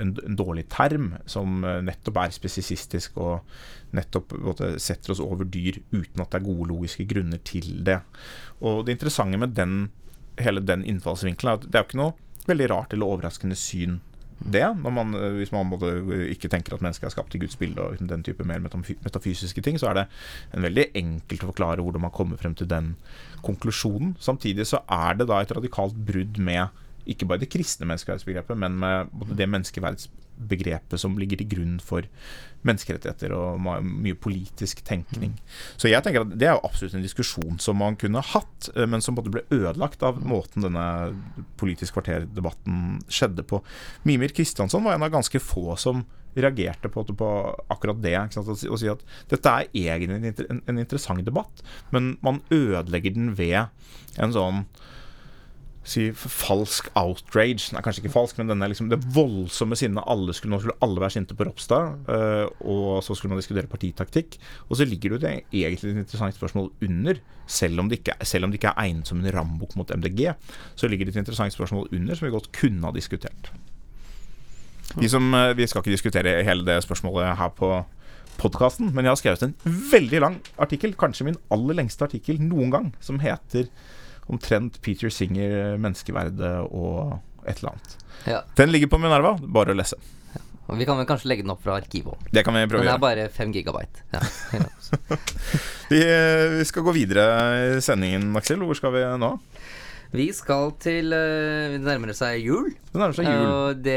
en, 0.00 0.12
en 0.26 0.38
dårlig 0.38 0.66
term 0.72 1.12
som 1.30 1.64
eh, 1.64 1.80
nettopp 1.84 2.20
er 2.22 2.34
spesifistisk 2.34 3.18
og 3.22 3.96
nettopp 3.96 4.36
måte, 4.40 4.74
setter 4.82 5.14
oss 5.14 5.22
over 5.24 5.48
dyr 5.48 5.80
uten 5.92 6.22
at 6.22 6.32
det 6.32 6.40
er 6.40 6.46
gode 6.46 6.70
logiske 6.70 7.06
grunner 7.10 7.42
til 7.44 7.82
det. 7.86 8.00
Og 8.60 8.86
det 8.86 8.96
interessante 8.96 9.40
med 9.40 9.56
den, 9.58 9.90
hele 10.40 10.64
den 10.64 10.86
innfallsvinkelen 10.88 11.52
er 11.52 11.60
at 11.60 11.68
det 11.68 11.76
er 11.76 11.84
jo 11.84 11.90
ikke 11.90 12.02
noe 12.02 12.48
veldig 12.48 12.72
rart 12.72 12.96
eller 12.96 13.14
overraskende 13.14 13.58
syn 13.58 14.00
det, 14.44 14.64
man, 14.82 15.14
eh, 15.14 15.36
hvis 15.38 15.52
man 15.52 15.68
måtte, 15.70 15.90
ikke 16.32 16.50
tenker 16.50 16.74
at 16.74 16.82
mennesket 16.82 17.08
er 17.08 17.14
skapt 17.14 17.34
i 17.36 17.40
Guds 17.42 17.56
bilde 17.58 17.82
og 17.82 18.00
den 18.00 18.24
type 18.26 18.44
mer 18.46 18.62
metafysiske 18.62 19.62
ting, 19.62 19.78
så 19.78 19.90
er 19.90 20.00
det 20.00 20.06
en 20.54 20.66
veldig 20.66 20.88
enkelt 20.98 21.44
å 21.44 21.50
forklare 21.52 21.84
hvordan 21.84 22.06
man 22.06 22.14
kommer 22.14 22.40
frem 22.40 22.54
til 22.58 22.70
den 22.70 22.94
konklusjonen. 23.46 24.16
Samtidig 24.20 24.66
så 24.70 24.82
er 24.90 25.18
det 25.18 25.28
da 25.30 25.42
et 25.42 25.54
radikalt 25.54 25.98
brudd 26.06 26.40
med 26.42 26.68
ikke 27.06 27.26
bare 27.26 27.42
det 27.42 27.50
kristne 27.52 27.86
menneskeverdsbegrepet, 27.90 28.58
men 28.58 28.76
med 28.78 29.10
både 29.12 29.34
det 29.38 29.48
menneskeverdsbegrepet 29.50 31.00
som 31.00 31.16
ligger 31.18 31.40
til 31.42 31.48
grunn 31.50 31.76
for 31.82 32.06
menneskerettigheter 32.62 33.32
og 33.34 33.58
mye 33.82 34.14
politisk 34.22 34.84
tenkning. 34.86 35.34
Så 35.76 35.90
jeg 35.90 36.02
tenker 36.06 36.22
at 36.22 36.34
det 36.38 36.46
er 36.46 36.54
jo 36.56 36.62
absolutt 36.68 36.94
en 36.94 37.02
diskusjon 37.04 37.58
som 37.62 37.80
man 37.82 37.96
kunne 37.98 38.22
hatt, 38.22 38.70
eh, 38.76 38.86
men 38.86 39.02
som 39.02 39.16
både 39.18 39.32
ble 39.34 39.42
ødelagt 39.50 40.02
av 40.06 40.20
måten 40.22 40.62
denne 40.66 40.86
Politisk 41.58 41.94
kvarter-debatten 41.98 43.00
skjedde 43.10 43.44
på. 43.46 43.60
Mimir 44.06 44.32
Kristiansson 44.34 44.84
var 44.84 44.94
en 44.96 45.02
av 45.06 45.12
ganske 45.14 45.38
få 45.42 45.76
som 45.78 46.04
reagerte 46.34 46.88
på, 46.88 47.02
på 47.04 47.28
akkurat 47.70 48.00
det. 48.02 48.14
Og 48.40 48.78
si- 48.80 48.88
at 48.88 49.02
dette 49.28 49.52
er 49.52 49.68
egentlig 49.74 50.32
en, 50.48 50.62
en 50.66 50.78
interessant 50.80 51.22
debatt, 51.26 51.62
men 51.92 52.16
man 52.24 52.40
ødelegger 52.50 53.14
den 53.14 53.34
ved 53.38 53.68
en 54.18 54.32
sånn 54.34 54.62
si 55.82 56.08
falsk 56.14 56.88
outrage. 56.98 57.72
Er 57.74 57.82
kanskje 57.82 58.04
ikke 58.04 58.14
falsk, 58.14 58.38
men 58.38 58.52
denne 58.52 58.68
liksom, 58.70 58.88
det 58.90 59.00
voldsomme 59.14 59.76
sinnet. 59.78 60.06
Skulle, 60.36 60.54
nå 60.54 60.60
skulle 60.62 60.78
alle 60.84 61.02
være 61.02 61.16
sinte 61.16 61.36
på 61.38 61.46
Ropstad, 61.48 62.06
øh, 62.08 62.46
og 62.60 63.02
så 63.02 63.16
skulle 63.18 63.34
man 63.34 63.42
diskutere 63.42 63.70
partitaktikk. 63.70 64.38
Og 64.68 64.78
så 64.78 64.86
ligger 64.86 65.16
det 65.16 65.22
jo 65.22 65.32
egentlig 65.64 65.90
et 65.90 66.04
interessant 66.04 66.38
spørsmål 66.38 66.70
under. 66.82 67.18
Selv 67.46 67.82
om, 67.82 67.88
det 67.90 67.98
ikke, 67.98 68.14
selv 68.24 68.46
ikke 68.54 68.70
er 68.70 68.78
egnet 68.78 69.10
som 69.10 69.18
en 69.18 69.34
rambukk 69.34 69.74
mot 69.76 69.90
MDG, 69.90 70.30
så 70.78 70.88
ligger 70.88 71.06
det 71.06 71.16
et 71.16 71.24
interessant 71.24 71.52
spørsmål 71.52 71.90
under 71.92 72.14
som 72.14 72.28
vi 72.28 72.32
godt 72.32 72.52
kunne 72.54 72.86
ha 72.86 72.94
diskutert. 72.94 73.50
Vi, 74.96 75.08
som, 75.08 75.34
øh, 75.34 75.56
vi 75.56 75.66
skal 75.66 75.82
ikke 75.82 75.96
diskutere 75.96 76.44
hele 76.46 76.66
det 76.66 76.82
spørsmålet 76.84 77.36
her 77.36 77.50
på 77.56 77.74
podkasten, 78.38 78.94
men 78.94 79.04
jeg 79.04 79.10
har 79.10 79.20
skrevet 79.20 79.42
en 79.42 79.56
veldig 79.92 80.20
lang 80.20 80.38
artikkel, 80.58 80.94
kanskje 80.98 81.26
min 81.28 81.40
aller 81.52 81.76
lengste 81.82 82.06
artikkel 82.06 82.40
noen 82.40 82.70
gang, 82.72 82.88
som 83.00 83.20
heter 83.22 83.68
omtrent 84.32 84.80
Peter 84.84 85.12
Singer, 85.12 85.76
menneskeverdet 85.82 86.54
og 86.70 87.18
et 87.46 87.58
eller 87.60 87.74
annet. 87.74 87.96
Ja. 88.28 88.40
Den 88.58 88.72
ligger 88.72 88.90
på 88.92 89.00
Minerva, 89.02 89.34
bare 89.42 89.74
å 89.74 89.78
lese. 89.78 89.98
Og 90.70 90.78
vi 90.78 90.86
kan 90.88 90.96
vel 90.96 91.08
kanskje 91.08 91.28
legge 91.28 91.44
den 91.44 91.52
opp 91.52 91.62
fra 91.64 91.74
arkivet 91.80 92.14
òg. 92.14 92.28
Det 92.32 92.44
kan 92.46 92.54
vi 92.56 92.62
prøve 92.70 92.86
Den 92.86 92.94
er 92.94 93.02
bare 93.02 93.26
5 93.34 93.54
gigabyte. 93.58 94.06
Ja. 94.14 94.22
Ja. 94.52 95.16
Vi, 95.88 95.98
vi 96.58 96.64
skal 96.68 96.84
gå 96.84 96.92
videre 96.92 97.22
i 97.78 97.78
sendingen, 97.80 98.26
Aksel. 98.36 98.60
Hvor 98.60 98.76
skal 98.76 98.92
vi 98.92 99.00
nå? 99.20 99.30
Vi 100.12 100.26
skal 100.36 100.74
til 100.84 101.14
eh, 101.16 101.78
Det 101.78 101.80
nærmer 101.80 102.12
seg 102.16 102.44
jul. 102.44 102.68
Det 102.92 103.00
nærmer 103.00 103.16
seg 103.16 103.30
jul. 103.30 103.46
Og 103.48 103.80
det 103.80 103.96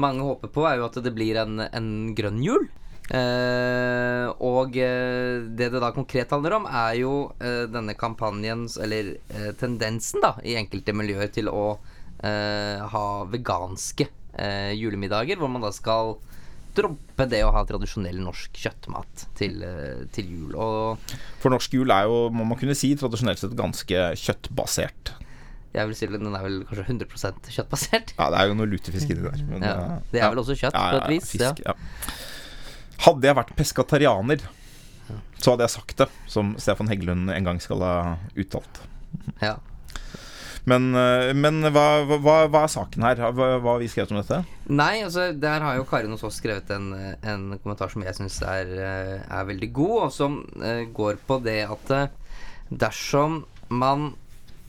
mange 0.00 0.26
håper 0.26 0.50
på, 0.50 0.64
er 0.66 0.80
jo 0.80 0.88
at 0.88 0.98
det 1.04 1.12
blir 1.14 1.38
en, 1.42 1.62
en 1.62 1.88
grønn 2.18 2.42
jul. 2.42 2.66
Eh, 3.10 4.26
og 4.46 4.76
uh, 4.78 5.42
det 5.58 5.68
det 5.74 5.82
da 5.82 5.90
konkret 5.94 6.30
handler 6.30 6.58
om, 6.60 6.66
er 6.70 6.94
jo 7.00 7.14
uh, 7.42 7.64
denne 7.70 7.96
kampanjens, 7.98 8.78
eller 8.82 9.16
tendensen, 9.58 10.22
da, 10.22 10.36
i 10.46 10.54
enkelte 10.60 10.94
miljøer 10.96 11.32
til 11.34 11.50
å 11.50 11.64
ha 12.20 13.04
veganske 13.32 14.04
julemiddager, 14.76 15.38
hvor 15.40 15.48
man 15.48 15.62
da 15.64 15.70
skal 15.72 16.18
droppe 16.76 17.24
det 17.32 17.38
å 17.46 17.52
ha 17.54 17.62
tradisjonell 17.64 18.18
norsk 18.20 18.58
kjøttmat 18.60 19.22
til, 19.38 19.54
til 20.12 20.28
jul. 20.28 20.50
Og 20.52 21.14
For 21.40 21.48
norsk 21.54 21.78
jul 21.78 21.88
er 21.94 22.10
jo, 22.10 22.18
må 22.28 22.44
man 22.44 22.60
kunne 22.60 22.76
si, 22.76 22.92
tradisjonelt 23.00 23.40
sett 23.40 23.56
ganske 23.56 24.02
kjøttbasert. 24.20 25.14
jeg 25.72 25.88
vil 25.88 25.96
si 25.96 26.10
at 26.10 26.18
den 26.18 26.28
er 26.28 26.44
vel 26.44 26.60
kanskje 26.68 26.84
100% 26.92 27.50
kjøttbasert. 27.56 28.12
Ja, 28.20 28.28
det 28.34 28.42
er 28.42 28.52
jo 28.52 28.58
noe 28.60 28.68
lutefisk 28.68 29.14
inni 29.14 29.24
der. 29.24 29.40
Men, 29.48 29.64
Ja, 29.64 29.74
det 30.12 30.20
er 30.20 30.26
ja. 30.26 30.30
vel 30.34 30.44
også 30.44 30.58
kjøtt, 30.60 30.76
Ja, 30.76 30.84
på 30.90 31.00
ja, 31.00 31.02
et 31.06 31.14
vis. 31.16 31.32
fisk, 31.32 31.64
ja. 31.64 31.78
Hadde 33.06 33.28
jeg 33.28 33.38
vært 33.38 33.56
peskatarianer, 33.56 34.44
så 35.40 35.54
hadde 35.54 35.66
jeg 35.66 35.74
sagt 35.78 35.96
det, 36.02 36.08
som 36.28 36.54
Stefan 36.60 36.90
Heggelund 36.90 37.32
en 37.32 37.48
gang 37.48 37.60
skal 37.62 37.82
ha 37.84 37.96
uttalt. 38.38 38.82
Ja. 39.40 39.56
Men, 40.68 40.90
eh, 40.94 41.32
men 41.32 41.64
hva, 41.72 41.86
hva, 42.04 42.36
hva 42.52 42.64
er 42.66 42.72
saken 42.72 43.04
her? 43.06 43.22
Hva, 43.32 43.46
hva 43.62 43.74
har 43.74 43.80
vi 43.80 43.88
skrevet 43.90 44.12
om 44.12 44.20
dette? 44.20 44.42
Nei, 44.68 45.00
altså 45.06 45.30
der 45.32 45.64
har 45.64 45.78
jo 45.78 45.86
Karin 45.88 46.12
hos 46.14 46.24
oss 46.28 46.40
skrevet 46.42 46.68
en, 46.76 46.92
en 46.94 47.46
kommentar 47.62 47.92
som 47.92 48.04
jeg 48.04 48.18
syns 48.18 48.40
er, 48.44 48.74
eh, 48.76 49.14
er 49.24 49.48
veldig 49.48 49.70
god, 49.76 49.96
og 50.04 50.12
som 50.14 50.42
eh, 50.60 50.84
går 50.92 51.22
på 51.26 51.40
det 51.46 51.62
at 51.64 51.94
dersom 52.70 53.42
man 53.70 54.12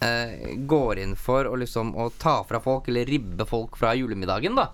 eh, 0.02 0.56
går 0.68 1.00
inn 1.04 1.16
for 1.16 1.46
å 1.46 1.56
liksom 1.62 1.94
å 1.96 2.10
ta 2.18 2.40
fra 2.48 2.60
folk, 2.64 2.88
eller 2.90 3.06
ribbe 3.06 3.46
folk 3.50 3.78
fra 3.78 3.94
julemiddagen, 3.96 4.56
da, 4.58 4.70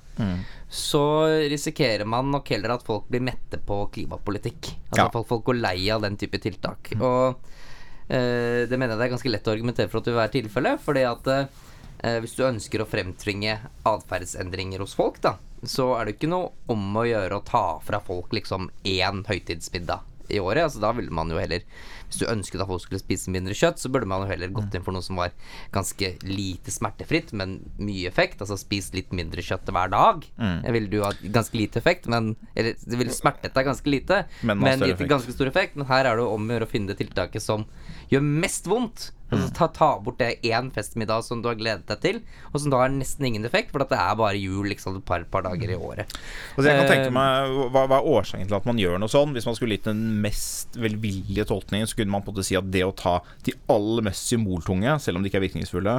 så 0.71 1.01
risikerer 1.51 2.05
man 2.07 2.31
nok 2.31 2.49
heller 2.55 2.73
at 2.77 2.83
folk 2.87 3.07
blir 3.11 3.21
mette 3.27 3.59
på 3.59 3.81
klimapolitikk. 3.93 4.71
Altså 4.89 5.03
Ja. 5.05 5.09
folk, 5.13 5.27
folk 5.27 5.43
går 5.51 5.59
lei 5.61 5.89
av 5.93 6.01
den 6.07 6.17
type 6.17 6.39
tiltak. 6.39 6.93
Og 6.99 7.35
eh, 8.09 8.65
det 8.67 8.77
mener 8.79 8.95
jeg 8.95 8.99
det 9.01 9.05
er 9.09 9.15
ganske 9.17 9.31
lett 9.35 9.47
å 9.47 9.55
argumentere 9.55 9.89
for 9.91 9.99
at 9.99 10.05
det 10.07 10.13
vil 10.15 10.21
være 10.23 10.35
tilfellet, 10.39 10.81
fordi 10.87 11.03
at 11.07 11.27
eh, 11.33 12.19
hvis 12.23 12.35
du 12.39 12.43
ønsker 12.47 12.81
å 12.83 12.87
fremtvinge 12.89 13.57
atferdsendringer 13.85 14.79
hos 14.83 14.95
folk, 14.95 15.19
da, 15.23 15.35
så 15.65 15.89
er 15.99 16.05
det 16.05 16.17
ikke 16.17 16.29
noe 16.31 16.51
om 16.71 16.83
å 17.01 17.03
gjøre 17.07 17.39
å 17.39 17.43
ta 17.43 17.65
fra 17.83 17.99
folk 17.99 18.31
liksom 18.37 18.69
én 18.87 19.23
høytidsmiddag 19.27 20.06
i 20.33 20.39
året. 20.39 20.67
Altså 20.67 20.81
da 20.83 20.91
ville 20.97 21.13
man 21.13 21.31
jo 21.31 21.39
heller 21.39 21.63
Hvis 22.07 22.21
du 22.21 22.25
ønsket 22.31 22.61
at 22.63 22.69
folk 22.69 22.81
skulle 22.85 23.01
spise 23.01 23.31
mindre 23.33 23.55
kjøtt, 23.57 23.81
så 23.81 23.89
burde 23.91 24.07
man 24.07 24.23
jo 24.23 24.29
heller 24.29 24.47
gått 24.55 24.75
inn 24.77 24.83
for 24.85 24.95
noe 24.95 25.03
som 25.03 25.19
var 25.19 25.33
ganske 25.75 26.13
lite 26.23 26.71
smertefritt, 26.71 27.33
men 27.35 27.57
mye 27.75 28.07
effekt. 28.07 28.39
Altså 28.39 28.55
spis 28.55 28.93
litt 28.95 29.11
mindre 29.11 29.43
kjøtt 29.43 29.67
hver 29.67 29.91
dag. 29.91 30.23
Mm. 30.39 30.61
ville 30.71 30.91
du 30.93 31.01
ha 31.03 31.11
ganske 31.21 31.57
lite 31.59 31.81
effekt, 31.81 32.07
men 32.07 32.35
Eller 32.55 32.79
det 32.79 33.01
ville 33.01 33.11
smertet 33.11 33.53
deg 33.53 33.67
ganske 33.67 33.91
lite, 33.91 34.23
Men 34.41 34.59
men, 34.59 34.79
gitt 34.87 35.03
ganske 35.09 35.35
stor 35.35 35.51
effekt. 35.51 35.75
Men 35.75 35.87
her 35.91 36.05
er 36.05 36.15
det 36.15 36.23
jo 36.23 36.31
om 36.31 36.47
å 36.47 36.55
gjøre 36.55 36.69
å 36.69 36.71
finne 36.71 36.93
det 36.93 37.01
tiltaket 37.03 37.43
som 37.43 37.67
gjør 38.09 38.23
mest 38.23 38.71
vondt. 38.71 39.11
Altså, 39.31 39.49
ta, 39.57 39.67
ta 39.73 39.89
bort 40.03 40.21
det 40.21 40.37
én 40.47 40.69
festmiddag 40.73 41.25
som 41.25 41.41
du 41.41 41.49
har 41.49 41.57
gledet 41.59 41.87
deg 41.89 42.03
til, 42.03 42.21
og 42.53 42.61
som 42.61 42.73
da 42.73 42.83
har 42.83 42.93
nesten 42.93 43.25
ingen 43.27 43.47
effekt, 43.47 43.73
for 43.73 43.83
at 43.83 43.91
det 43.91 43.99
er 43.99 44.19
bare 44.19 44.37
jul 44.37 44.69
liksom 44.69 45.01
et 45.01 45.07
par, 45.07 45.25
par 45.31 45.47
dager 45.47 45.73
i 45.73 45.79
året. 45.79 46.13
Altså 46.55 46.69
jeg 46.69 46.81
kan 46.83 46.91
tenke 46.93 47.07
Eh, 47.07 47.13
meg 47.13 47.53
hva, 47.71 47.85
hva 47.89 47.99
er 47.99 48.09
årsaken 48.11 48.49
til 48.49 48.57
at 48.57 48.67
man 48.67 48.79
gjør 48.81 48.99
noe 49.01 49.11
sånn? 49.11 49.33
Hvis 49.35 49.47
man 49.47 49.57
skulle 49.57 49.77
gitt 49.77 49.87
den 49.87 50.03
mest 50.23 50.77
velvillige 50.79 51.47
tolkningen, 51.49 51.89
så 51.89 51.99
kunne 51.99 52.13
man 52.13 52.25
på 52.25 52.31
en 52.31 52.37
måte 52.37 52.47
si 52.47 52.57
at 52.59 52.69
det 52.73 52.83
å 52.85 52.95
ta 52.97 53.19
de 53.47 53.55
aller 53.71 54.07
mest 54.07 54.31
symboltunge, 54.31 54.97
selv 55.03 55.19
om 55.19 55.23
de 55.23 55.31
ikke 55.31 55.41
er 55.41 55.47
virkningsfulle, 55.47 55.97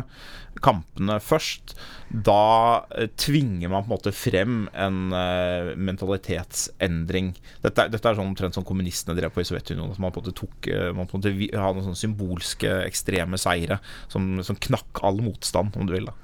kampene 0.64 1.18
først, 1.22 1.76
da 2.08 2.84
eh, 2.96 3.10
tvinger 3.20 3.70
man 3.72 3.84
på 3.84 3.90
en 3.90 3.94
måte 3.94 4.14
frem 4.16 4.54
en 4.72 5.12
uh, 5.12 5.74
mentalitetsendring. 5.76 7.34
Dette, 7.62 7.84
dette 7.92 8.10
er 8.10 8.16
sånn 8.16 8.30
omtrent 8.32 8.56
som 8.56 8.66
kommunistene 8.66 9.16
drev 9.18 9.34
på 9.34 9.42
i 9.42 9.48
Sovjetunionen. 9.48 9.92
At 9.94 10.02
man 10.02 10.14
på 10.14 10.22
en 10.22 10.26
måte 10.26 10.36
tok 10.38 10.68
Man 10.96 11.08
på 11.08 11.18
en 11.18 11.20
måte 11.20 11.32
hadde 11.52 11.78
noen 11.78 11.86
sånne 11.88 12.00
symbolske, 12.00 12.70
ekstreme 12.86 13.17
seire 13.40 13.78
som, 14.08 14.38
som 14.46 14.58
knakk 14.68 15.02
all 15.02 15.20
motstand, 15.24 15.76
om 15.76 15.88
du 15.88 15.94
vil. 15.96 16.08
da 16.08 16.14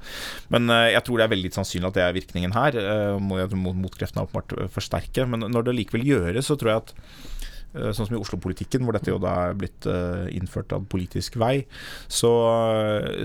Men 0.55 0.71
eh, 0.71 0.93
jeg 0.95 1.05
tror 1.07 1.21
det 1.21 1.27
er 1.27 1.35
veldig 1.35 1.53
sannsynlig 1.59 1.91
at 1.91 1.99
det 1.99 2.07
er 2.07 2.19
virkningen 2.19 2.57
her. 2.57 2.81
Mot, 3.21 3.77
motkreftene 3.85 4.25
åpenbart 4.25 4.57
eh, 4.59 4.73
forsterke. 4.73 5.27
Men 5.29 5.49
når 5.51 5.69
det 5.69 5.79
likevel 5.81 6.07
gjøres, 6.09 6.51
så 6.51 6.59
tror 6.61 6.73
jeg 6.73 6.83
at 6.83 6.95
eh, 7.75 7.91
Sånn 7.91 8.07
som 8.07 8.15
i 8.15 8.21
Oslo-politikken, 8.21 8.85
hvor 8.85 8.97
dette 8.97 9.11
jo 9.11 9.21
da 9.23 9.35
er 9.49 9.57
blitt 9.59 9.89
eh, 9.91 10.29
innført 10.37 10.75
av 10.77 10.87
politisk 10.91 11.39
vei, 11.43 11.65
så, 12.07 12.33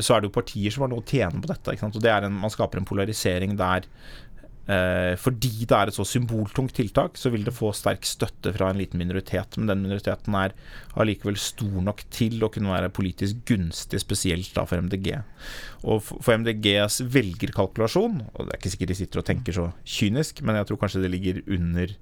så 0.01 0.15
er 0.15 0.21
det 0.23 0.31
jo 0.31 0.37
partier 0.39 0.73
som 0.73 0.85
har 0.85 0.93
noe 0.93 1.03
å 1.03 1.09
tjene 1.09 1.43
på 1.43 1.51
dette. 1.51 1.77
Og 1.89 2.01
det 2.01 2.13
er 2.13 2.27
en, 2.27 2.39
Man 2.39 2.53
skaper 2.53 2.81
en 2.81 2.89
polarisering 2.89 3.57
der 3.59 3.87
eh, 4.69 5.13
fordi 5.19 5.65
det 5.65 5.75
er 5.75 5.89
et 5.89 5.97
så 5.97 6.05
symboltungt 6.07 6.75
tiltak, 6.77 7.17
så 7.19 7.31
vil 7.33 7.43
det 7.47 7.55
få 7.55 7.71
sterk 7.75 8.05
støtte 8.07 8.53
fra 8.55 8.69
en 8.69 8.79
liten 8.79 9.01
minoritet. 9.01 9.57
Men 9.57 9.71
den 9.71 9.83
minoriteten 9.87 10.37
er 10.37 10.55
allikevel 10.99 11.39
stor 11.41 11.81
nok 11.89 12.05
til 12.13 12.37
å 12.45 12.51
kunne 12.53 12.71
være 12.71 12.93
politisk 12.93 13.41
gunstig, 13.49 14.03
spesielt 14.03 14.53
da 14.55 14.67
for 14.69 14.81
MDG. 14.85 15.11
Og 15.89 16.03
for 16.05 16.35
MDGs 16.37 17.01
velgerkalkulasjon, 17.09 18.21
og 18.29 18.45
det 18.45 18.53
er 18.53 18.61
ikke 18.61 18.73
sikkert 18.75 18.93
de 18.93 18.99
sitter 19.01 19.23
og 19.23 19.29
tenker 19.29 19.59
så 19.59 19.69
kynisk, 19.83 20.43
men 20.45 20.59
jeg 20.59 20.69
tror 20.69 20.83
kanskje 20.85 21.03
det 21.05 21.13
ligger 21.15 21.43
under 21.49 21.97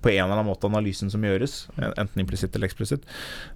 på 0.00 0.08
en 0.08 0.24
eller 0.24 0.38
annen 0.38 0.48
måte 0.48 0.68
analysen 0.68 1.10
som 1.12 1.24
gjøres, 1.24 1.66
enten 1.76 2.22
implisitt 2.22 2.54
eller 2.56 2.70
eksplisitt. 2.70 3.04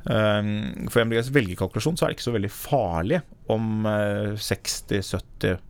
Um, 0.05 0.89
For 0.93 1.05
MDGs 1.05 1.33
velgerkalkulasjon 1.35 1.97
så 1.97 2.07
er 2.07 2.13
det 2.13 2.19
ikke 2.19 2.29
så 2.29 2.35
veldig 2.37 2.53
farlig 2.53 3.21
om 3.53 3.89
eh, 3.89 4.35
60-70 4.41 5.49
eh, 5.49 5.63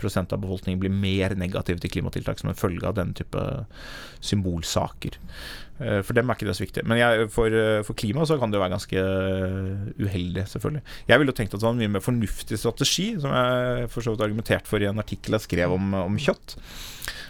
prosent 0.00 0.32
av 0.32 0.40
befolkningen 0.42 0.80
blir 0.80 0.92
mer 0.92 1.34
negativ 1.38 1.80
til 1.82 1.92
klimatiltak 1.92 2.40
som 2.40 2.50
en 2.50 2.58
følge 2.58 2.86
av 2.88 2.96
den 2.98 3.14
type 3.16 3.42
symbolsaker. 4.24 5.18
Eh, 5.78 6.00
For 6.02 6.16
dem 6.16 6.30
er 6.30 6.38
ikke 6.38 6.48
det 6.48 6.56
så 6.56 6.64
viktig. 6.64 6.84
Men 6.88 7.00
jeg, 7.00 7.28
for, 7.34 7.52
eh, 7.52 7.82
for 7.86 7.98
klima 7.98 8.26
så 8.26 8.38
kan 8.40 8.50
det 8.50 8.58
jo 8.58 8.64
være 8.64 8.76
ganske 8.76 8.96
eh, 8.96 9.88
uheldig, 10.00 10.46
selvfølgelig. 10.52 10.84
Jeg 11.08 11.20
ville 11.20 11.34
jo 11.34 11.38
tenkt 11.40 11.54
at 11.54 11.60
det 11.60 11.68
var 11.68 11.76
en 11.76 11.82
mye 11.84 11.94
mer 11.96 12.04
fornuftig 12.04 12.60
strategi, 12.60 13.08
som 13.20 13.34
jeg 13.36 13.90
for 13.92 14.04
så 14.04 14.14
vidt 14.14 14.24
argumentert 14.26 14.70
for 14.70 14.82
i 14.82 14.88
en 14.88 15.02
artikkel 15.02 15.36
jeg 15.36 15.46
skrev 15.48 15.76
om, 15.76 15.92
om 16.06 16.16
kjøtt, 16.20 16.56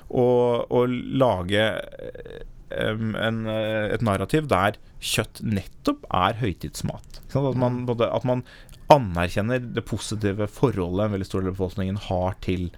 å 0.06 0.84
lage 0.86 1.64
eh, 1.66 2.44
en, 2.70 3.46
eh, 3.50 3.94
et 3.94 4.02
narrativ 4.06 4.48
der 4.50 4.78
kjøtt 5.02 5.42
nettopp 5.44 6.06
er 6.14 6.38
høytidsmat. 6.40 7.20
At, 7.34 7.58
man, 7.58 7.84
både, 7.88 8.08
at 8.10 8.24
man 8.24 8.44
anerkjenner 8.92 9.62
det 9.74 9.84
positive 9.86 10.46
forholdet 10.52 11.06
en 11.06 11.16
veldig 11.16 11.26
stor 11.28 11.42
del 11.42 11.50
av 11.50 11.58
befolkningen 11.58 11.98
har 12.08 12.36
til 12.44 12.68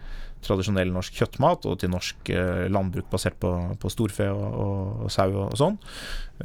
tradisjonell 0.45 0.93
norsk 0.95 1.17
kjøttmat 1.19 1.67
og 1.67 1.81
til 1.83 1.93
norsk 1.93 2.31
eh, 2.31 2.67
landbruk 2.71 3.09
basert 3.11 3.39
på, 3.43 3.51
på 3.81 3.91
storfe 3.93 4.29
og, 4.31 4.47
og, 4.47 5.05
og 5.05 5.13
sau 5.13 5.29
og, 5.35 5.57
sånn. 5.59 5.79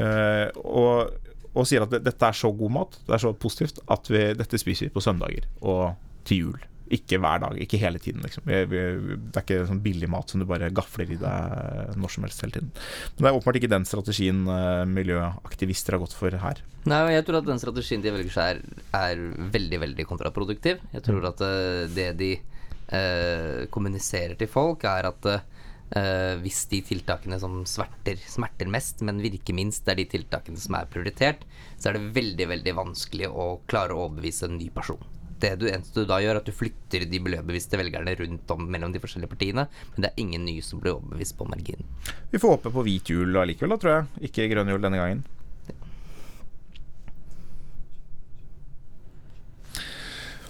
Eh, 0.01 0.47
og, 0.65 1.13
og 1.53 1.69
sier 1.69 1.85
at 1.85 1.93
det, 1.93 2.01
dette 2.07 2.29
er 2.29 2.37
så 2.37 2.51
god 2.57 2.73
mat, 2.79 2.99
det 3.07 3.17
er 3.17 3.23
så 3.23 3.33
positivt, 3.37 3.83
at 3.93 4.09
vi, 4.09 4.25
dette 4.39 4.59
spiser 4.61 4.89
vi 4.89 4.95
på 4.95 5.03
søndager 5.05 5.47
og 5.61 5.93
til 6.27 6.47
jul. 6.47 6.61
Ikke 6.93 7.19
hver 7.21 7.41
dag, 7.43 7.57
ikke 7.63 7.79
hele 7.81 8.01
tiden. 8.01 8.21
Liksom. 8.25 8.45
Det 8.47 8.81
er 8.83 9.41
ikke 9.41 9.63
sånn 9.69 9.81
billig 9.83 10.09
mat 10.11 10.29
som 10.29 10.43
du 10.43 10.47
bare 10.49 10.71
gafler 10.75 11.15
i 11.15 11.19
deg 11.19 11.97
når 11.99 12.13
som 12.13 12.27
helst 12.27 12.45
hele 12.45 12.57
tiden. 12.57 12.71
Men 13.15 13.25
det 13.25 13.31
er 13.31 13.39
åpenbart 13.39 13.59
ikke 13.61 13.73
den 13.73 13.89
strategien 13.89 14.43
eh, 14.49 14.83
miljøaktivister 14.89 15.97
har 15.97 16.03
gått 16.03 16.15
for 16.17 16.43
her. 16.43 16.63
Nei, 16.89 16.99
jeg 17.13 17.23
tror 17.27 17.39
at 17.39 17.47
den 17.47 17.61
strategien 17.61 18.03
de 18.03 18.11
velger 18.11 18.33
seg, 18.35 18.59
er, 18.59 18.97
er 18.99 19.49
veldig, 19.53 19.79
veldig 19.85 20.07
kontraproduktiv. 20.09 20.83
Jeg 20.91 21.05
tror 21.05 21.29
at 21.29 21.43
eh, 21.47 21.85
det 21.95 22.09
de 22.19 22.33
eh, 22.35 23.63
kommuniserer 23.73 24.35
til 24.39 24.51
folk, 24.51 24.83
er 24.89 25.07
at 25.09 25.29
eh, 25.33 26.35
hvis 26.43 26.65
de 26.71 26.81
tiltakene 26.85 27.39
som 27.39 27.61
smerter, 27.69 28.19
smerter 28.27 28.71
mest, 28.71 29.03
men 29.07 29.23
virker 29.23 29.55
minst, 29.55 29.85
det 29.85 29.95
er 29.95 30.01
de 30.03 30.09
tiltakene 30.17 30.59
som 30.59 30.75
er 30.79 30.91
prioritert, 30.91 31.47
så 31.77 31.89
er 31.89 31.97
det 31.97 32.13
veldig, 32.19 32.49
veldig 32.55 32.77
vanskelig 32.83 33.31
å 33.31 33.47
klare 33.69 33.95
å 33.95 34.07
overbevise 34.07 34.49
en 34.49 34.59
ny 34.59 34.69
person. 34.73 35.01
Det 35.43 35.53
du, 35.59 35.67
eneste 35.67 35.99
du 35.99 36.07
da 36.07 36.21
gjør, 36.23 36.39
at 36.39 36.47
du 36.47 36.55
flytter 36.55 37.03
de 37.11 37.19
miljøbevisste 37.19 37.79
velgerne 37.79 38.15
rundt 38.21 38.51
om 38.55 38.63
mellom 38.71 38.93
de 38.93 39.01
forskjellige 39.03 39.33
partiene, 39.33 39.67
men 39.93 40.05
det 40.05 40.13
er 40.13 40.23
ingen 40.23 40.45
nye 40.47 40.63
som 40.63 40.79
blir 40.79 40.95
overbevist 40.95 41.35
på 41.39 41.47
marginen. 41.51 41.83
Vi 42.31 42.39
får 42.39 42.57
håpe 42.57 42.71
på 42.71 42.85
hvit 42.87 43.11
jul 43.11 43.35
allikevel, 43.41 43.75
da, 43.75 43.81
tror 43.81 43.95
jeg. 43.97 44.29
Ikke 44.29 44.47
grønn 44.53 44.71
jul 44.71 44.83
denne 44.83 45.01
gangen. 45.01 45.25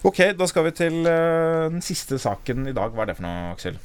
Ok, 0.04 0.20
da 0.36 0.46
skal 0.52 0.66
vi 0.68 0.72
til 0.76 1.06
eh, 1.08 1.70
den 1.72 1.84
siste 1.84 2.18
saken 2.20 2.68
i 2.68 2.76
dag. 2.76 2.92
Hva 2.92 3.06
er 3.06 3.14
det 3.14 3.18
for 3.18 3.24
noe, 3.26 3.54
Aksel? 3.54 3.78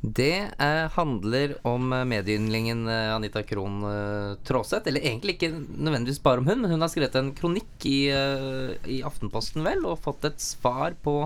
Det 0.00 0.48
eh, 0.58 0.86
handler 0.94 1.58
om 1.66 1.92
eh, 1.92 2.06
medieyndlingen 2.08 2.86
eh, 2.88 3.14
Anita 3.14 3.42
Krohn 3.44 3.82
eh, 3.84 4.36
Traaseth. 4.48 4.88
Eller 4.88 5.04
egentlig 5.04 5.36
ikke 5.36 5.52
nødvendigvis 5.52 6.22
bare 6.24 6.40
om 6.40 6.48
hun, 6.48 6.62
men 6.62 6.72
hun 6.72 6.80
har 6.80 6.92
skrevet 6.92 7.18
en 7.20 7.34
kronikk 7.36 7.84
i, 7.88 8.08
eh, 8.08 8.72
i 8.88 9.02
Aftenposten, 9.04 9.64
vel, 9.66 9.84
og 9.84 10.00
fått 10.00 10.24
et 10.30 10.40
svar 10.40 10.96
på 11.04 11.18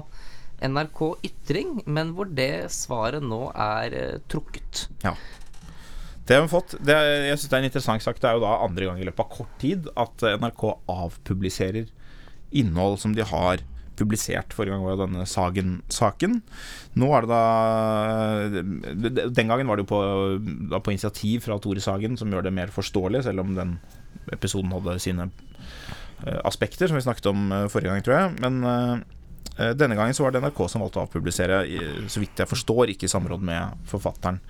NRK 0.64 1.00
Ytring, 1.28 1.76
men 1.86 2.14
hvor 2.16 2.26
det 2.30 2.66
svaret 2.74 3.22
nå 3.22 3.46
er 3.52 3.94
eh, 3.98 4.18
trukket. 4.30 4.88
Ja. 5.06 5.14
Det 6.24 6.38
har 6.38 6.46
vi 6.46 6.54
fått. 6.54 6.74
Det, 6.80 6.96
jeg 7.28 7.36
synes 7.36 7.50
det 7.52 7.56
er 7.56 7.62
en 7.62 7.68
interessant 7.68 8.02
sak. 8.02 8.18
Det 8.18 8.30
er 8.30 8.38
jo 8.38 8.46
da 8.46 8.56
andre 8.64 8.88
gang 8.88 8.98
i 8.98 9.06
løpet 9.06 9.22
av 9.22 9.30
kort 9.36 9.54
tid 9.60 9.90
at 9.92 10.24
NRK 10.40 10.64
avpubliserer 10.88 11.90
innhold 12.54 12.96
som 13.02 13.14
de 13.14 13.26
har 13.28 13.62
publisert. 13.98 14.54
Forrige 14.56 14.74
gang 14.74 14.84
var 14.84 14.96
det 14.96 15.06
denne 15.06 15.26
Sagen-saken. 15.28 16.38
Nå 17.00 17.10
er 17.16 17.24
det 17.24 17.30
da 17.32 17.42
Den 19.34 19.50
gangen 19.50 19.70
var 19.70 19.78
det 19.78 19.86
jo 19.86 19.90
på, 19.92 20.00
på 20.78 20.94
initiativ 20.94 21.44
fra 21.46 21.58
Tore 21.62 21.82
Sagen, 21.84 22.18
som 22.20 22.32
gjør 22.32 22.46
det 22.46 22.54
mer 22.56 22.72
forståelig, 22.74 23.24
selv 23.26 23.44
om 23.44 23.54
den 23.56 23.78
episoden 24.32 24.72
hadde 24.72 24.98
sine 25.02 25.28
uh, 25.28 26.40
aspekter, 26.46 26.88
som 26.88 26.98
vi 26.98 27.04
snakket 27.04 27.30
om 27.30 27.46
uh, 27.52 27.66
forrige 27.72 27.92
gang, 27.92 28.04
tror 28.06 28.18
jeg. 28.18 28.34
Men 28.44 28.60
uh, 28.64 29.72
denne 29.78 29.98
gangen 29.98 30.16
så 30.16 30.26
var 30.26 30.34
det 30.34 30.42
NRK 30.42 30.64
som 30.70 30.82
valgte 30.82 31.02
å 31.02 31.06
avpublisere, 31.06 31.62
så 32.10 32.22
vidt 32.22 32.40
jeg 32.42 32.50
forstår, 32.50 32.90
ikke 32.90 33.06
i 33.06 33.12
samråd 33.12 33.44
med 33.44 33.84
forfatteren. 33.90 34.40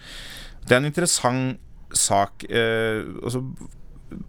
Det 0.64 0.72
er 0.72 0.80
en 0.80 0.88
interessant 0.88 1.60
sak. 1.94 2.46
altså 2.48 3.42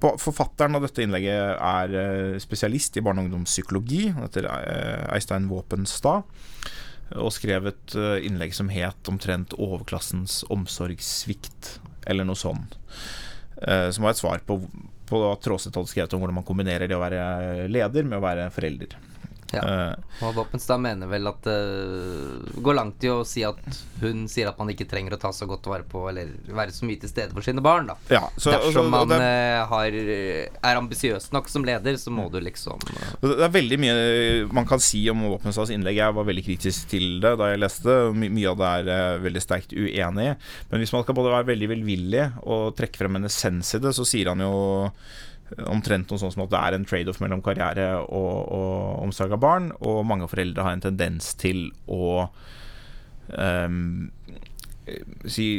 Forfatteren 0.01 0.77
av 0.77 0.85
dette 0.85 1.03
innlegget 1.03 1.59
er 1.59 2.39
spesialist 2.41 2.97
i 2.97 3.03
barne- 3.05 3.21
og 3.21 3.29
ungdomspsykologi. 3.29 4.07
Han 4.15 4.25
heter 4.25 4.47
Eistein 5.13 5.49
Våpenstad. 5.51 6.25
Og 7.21 7.29
skrev 7.35 7.67
et 7.69 7.95
innlegg 8.25 8.55
som 8.57 8.71
het 8.73 9.11
omtrent 9.11 9.53
'Overklassens 9.53 10.43
omsorgssvikt', 10.49 11.77
eller 12.07 12.25
noe 12.25 12.35
sånt. 12.39 12.79
Som 13.61 14.07
var 14.07 14.15
et 14.15 14.17
svar 14.17 14.41
på 14.47 14.57
på 15.05 15.21
Tråseth 15.41 15.77
hadde 15.77 15.91
skrevet 15.91 16.13
om 16.15 16.23
hvordan 16.23 16.39
man 16.39 16.47
kombinerer 16.47 16.89
det 16.89 16.97
å 16.97 17.03
være 17.03 17.67
leder 17.71 18.07
med 18.07 18.19
å 18.19 18.25
være 18.25 18.49
forelder. 18.53 18.95
Ja. 19.55 19.93
Uh, 19.95 20.27
og 20.27 20.35
Våpenstad 20.39 20.81
mener 20.83 21.09
vel 21.09 21.27
at 21.29 21.41
det 21.47 21.55
uh, 21.55 22.61
går 22.65 22.77
langt 22.77 23.05
i 23.05 23.11
å 23.11 23.19
si 23.27 23.43
at 23.47 23.59
hun 24.01 24.25
sier 24.31 24.49
at 24.51 24.59
man 24.61 24.71
ikke 24.71 24.87
trenger 24.89 25.15
å 25.15 25.19
ta 25.21 25.31
så 25.35 25.47
godt 25.49 25.69
vare 25.71 25.87
på 25.87 26.03
eller 26.09 26.31
være 26.45 26.75
så 26.75 26.87
mye 26.87 26.99
til 27.01 27.11
stede 27.11 27.35
for 27.35 27.45
sine 27.45 27.63
barn. 27.65 27.89
da 27.91 27.97
ja, 28.17 28.23
så, 28.37 28.53
Dersom 28.55 28.91
man 28.93 29.09
det, 29.11 29.19
uh, 29.19 29.65
har, 29.71 29.99
er 29.99 30.81
ambisiøs 30.81 31.31
nok 31.35 31.51
som 31.51 31.67
leder, 31.67 31.99
så 32.01 32.13
må 32.13 32.27
du 32.33 32.39
liksom 32.43 32.81
Det 33.21 33.35
er 33.35 33.53
veldig 33.53 33.81
mye 33.81 33.95
man 34.55 34.67
kan 34.69 34.81
si 34.83 35.03
om 35.11 35.25
Våpenstads 35.29 35.73
innlegg. 35.75 35.99
Jeg 35.99 36.17
var 36.17 36.27
veldig 36.27 36.45
kritisk 36.45 36.89
til 36.91 37.19
det 37.23 37.35
da 37.39 37.51
jeg 37.51 37.61
leste. 37.61 37.99
My 38.15 38.29
mye 38.35 38.51
av 38.51 38.59
det 38.61 38.95
er 38.95 39.23
veldig 39.23 39.43
sterkt 39.43 39.75
uenig 39.75 40.31
i. 40.31 40.35
Men 40.71 40.81
hvis 40.81 40.93
man 40.95 41.05
skal 41.05 41.17
både 41.17 41.33
være 41.33 41.49
veldig 41.53 41.71
velvillig 41.75 42.25
og 42.43 42.75
trekke 42.77 43.01
frem 43.01 43.19
en 43.19 43.29
essens 43.29 43.75
i 43.77 43.81
det, 43.83 43.93
så 43.95 44.05
sier 44.07 44.31
han 44.31 44.43
jo 44.43 44.53
omtrent 45.69 46.09
noe 46.09 46.19
sånt 46.19 46.33
som 46.33 46.45
at 46.45 46.53
det 46.53 46.61
er 46.61 46.75
en 46.77 46.87
trade-off 46.89 47.19
mellom 47.21 47.43
karriere 47.45 47.89
og, 48.01 48.33
og 48.55 49.03
omsorg 49.05 49.35
av 49.37 49.43
barn, 49.43 49.69
og 49.85 50.05
mange 50.09 50.29
foreldre 50.31 50.65
har 50.65 50.75
en 50.75 50.85
tendens 50.87 51.33
til 51.39 51.67
å 51.91 52.25
um, 53.29 54.09
si, 55.29 55.49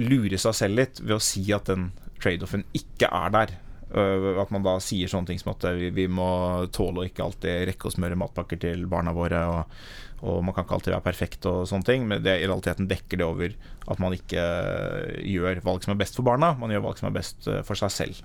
lure 0.00 0.40
seg 0.40 0.56
selv 0.56 0.80
litt 0.80 1.02
ved 1.04 1.18
å 1.18 1.22
si 1.22 1.44
at 1.54 1.68
den 1.70 1.90
trade-offen 2.22 2.64
ikke 2.76 3.10
er 3.12 3.36
der. 3.36 3.54
Uh, 3.94 4.32
at 4.42 4.50
man 4.50 4.64
da 4.64 4.78
sier 4.82 5.10
sånne 5.10 5.30
ting 5.30 5.38
som 5.42 5.52
at 5.52 5.68
vi, 5.76 5.92
vi 5.94 6.08
må 6.10 6.26
tåle 6.74 7.02
å 7.02 7.06
ikke 7.06 7.26
alltid 7.26 7.68
rekke 7.70 7.90
å 7.90 7.94
smøre 7.94 8.18
matpakker 8.18 8.60
til 8.64 8.88
barna 8.90 9.14
våre. 9.14 9.44
Og, 9.52 9.84
og 10.22 10.40
man 10.44 10.54
kan 10.54 10.64
ikke 10.64 10.76
alltid 10.78 10.94
være 10.94 11.04
perfekt 11.04 11.46
og 11.50 11.64
sånne 11.68 11.86
ting, 11.88 12.04
men 12.08 12.22
det, 12.24 12.36
i 12.40 12.46
realiteten 12.46 12.86
dekker 12.88 13.20
det 13.20 13.26
over 13.26 13.54
at 13.92 14.00
man 14.00 14.14
ikke 14.16 14.40
eh, 14.40 15.16
gjør 15.34 15.60
valg 15.66 15.84
som 15.84 15.92
er 15.92 15.98
best 16.00 16.16
for 16.16 16.24
barna, 16.24 16.52
man 16.56 16.72
gjør 16.72 16.84
valg 16.86 17.00
som 17.00 17.08
er 17.10 17.16
best 17.18 17.48
eh, 17.50 17.60
for 17.66 17.76
seg 17.76 17.92
selv. 17.92 18.22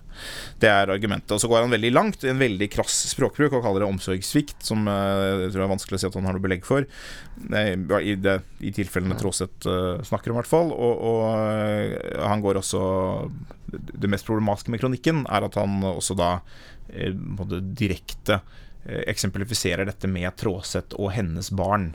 Det 0.61 0.69
er 0.71 0.93
argumentet. 0.93 1.33
Og 1.35 1.41
så 1.43 1.49
går 1.51 1.65
han 1.65 1.73
veldig 1.73 1.91
langt 1.91 2.23
i 2.23 2.31
en 2.31 2.39
veldig 2.39 2.69
krass 2.71 3.01
språkbruk 3.11 3.57
og 3.57 3.65
kaller 3.65 3.83
det 3.83 3.89
omsorgssvikt, 3.89 4.61
som 4.69 4.87
eh, 4.87 5.43
jeg 5.45 5.51
tror 5.55 5.65
er 5.65 5.73
vanskelig 5.73 5.99
å 5.99 6.03
si 6.03 6.09
at 6.11 6.19
han 6.19 6.29
har 6.29 6.37
noe 6.37 6.45
belegg 6.45 6.63
for, 6.67 6.87
i, 7.49 8.15
det, 8.19 8.37
i 8.63 8.71
tilfellene 8.75 9.19
Tråseth 9.19 9.67
snakker 10.07 10.31
om, 10.31 10.37
i 10.37 10.39
hvert 10.39 10.51
fall. 10.51 10.71
Og, 10.75 11.03
og 11.09 12.23
han 12.23 12.43
går 12.43 12.59
også 12.59 12.81
Det 13.71 14.09
mest 14.11 14.27
problematiske 14.27 14.71
med 14.73 14.81
kronikken 14.81 15.23
er 15.29 15.45
at 15.47 15.59
han 15.59 15.79
også 15.87 16.17
da 16.19 16.31
direkte 17.79 18.41
eksemplifiserer 19.09 19.89
dette 19.89 20.09
med 20.11 20.31
Tråseth 20.39 20.97
og 20.99 21.11
hennes 21.15 21.51
barn. 21.55 21.91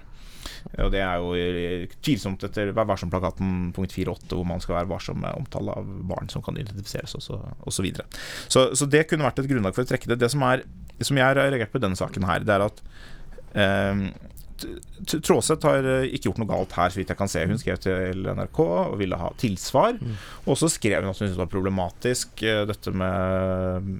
Og 0.80 0.90
Det 0.92 1.00
er 1.00 1.20
jo 1.20 1.32
eh, 1.38 1.94
tvilsomt 2.04 2.44
etter 2.46 2.72
Vær 2.76 2.88
varsom-plakaten 2.88 3.72
punkt 3.76 3.94
4.8, 3.94 4.32
hvor 4.34 4.46
man 4.48 4.62
skal 4.64 4.78
være 4.78 4.90
varsom 4.90 5.20
med 5.22 5.36
omtale 5.38 5.76
av 5.76 5.88
barn 6.08 6.30
som 6.32 6.44
kan 6.44 6.58
identifiseres, 6.60 7.16
osv. 7.18 7.42
Så, 7.68 7.84
videre. 7.84 8.08
så, 8.48 8.66
så 8.76 8.88
det 8.90 9.06
kunne 9.10 9.26
vært 9.26 9.42
et 9.42 9.50
grunnlag 9.50 9.76
for 9.76 9.84
å 9.84 9.90
trekke 9.90 10.10
det. 10.12 10.20
Det 10.22 10.30
som, 10.32 10.44
er, 10.48 10.64
som 11.00 11.20
jeg 11.20 11.26
har 11.26 11.38
reagert 11.38 11.72
på 11.72 11.80
i 11.80 11.84
denne 11.84 12.00
saken, 12.00 12.26
her, 12.28 12.46
det 12.46 12.56
er 12.56 12.66
at 12.66 12.84
eh, 13.60 14.06
Tråseth 15.10 15.66
har 15.68 15.86
eh, 15.88 16.06
ikke 16.14 16.30
gjort 16.30 16.40
noe 16.42 16.50
galt 16.50 16.74
her, 16.76 16.92
så 16.92 17.00
vidt 17.00 17.12
jeg 17.12 17.18
kan 17.18 17.30
se. 17.30 17.42
Hun 17.48 17.60
skrev 17.60 17.80
til 17.82 18.28
NRK 18.28 18.60
og 18.64 18.96
ville 19.00 19.18
ha 19.20 19.30
tilsvar. 19.40 19.98
Mm. 19.98 20.14
Og 20.50 20.58
så 20.60 20.70
skrev 20.72 21.02
hun 21.02 21.10
at 21.10 21.18
hun 21.18 21.20
syntes 21.22 21.36
det 21.36 21.42
var 21.42 21.52
problematisk, 21.52 22.44
eh, 22.46 22.62
dette 22.68 22.94
med 22.94 23.90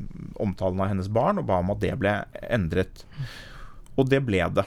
omtalen 0.43 0.81
av 0.81 0.91
hennes 0.93 1.11
barn, 1.13 1.43
og 1.43 1.49
ba 1.51 1.61
om 1.63 1.75
at 1.75 1.83
det 1.85 1.93
ble 2.01 2.17
endret. 2.49 3.05
Og 3.99 4.09
det 4.11 4.25
ble 4.27 4.43
det. 4.57 4.67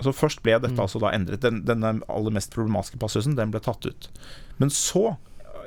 Så 0.00 0.14
Først 0.16 0.44
ble 0.44 0.56
dette 0.56 0.76
mm. 0.76 0.84
altså 0.84 1.00
da 1.02 1.12
endret. 1.16 1.42
Den, 1.44 1.64
denne 1.68 1.98
aller 2.08 2.36
mest 2.36 2.54
problematiske 2.54 3.00
passusen 3.00 3.36
den 3.38 3.52
ble 3.52 3.62
tatt 3.64 3.84
ut. 3.88 4.08
Men 4.60 4.72
så, 4.72 5.16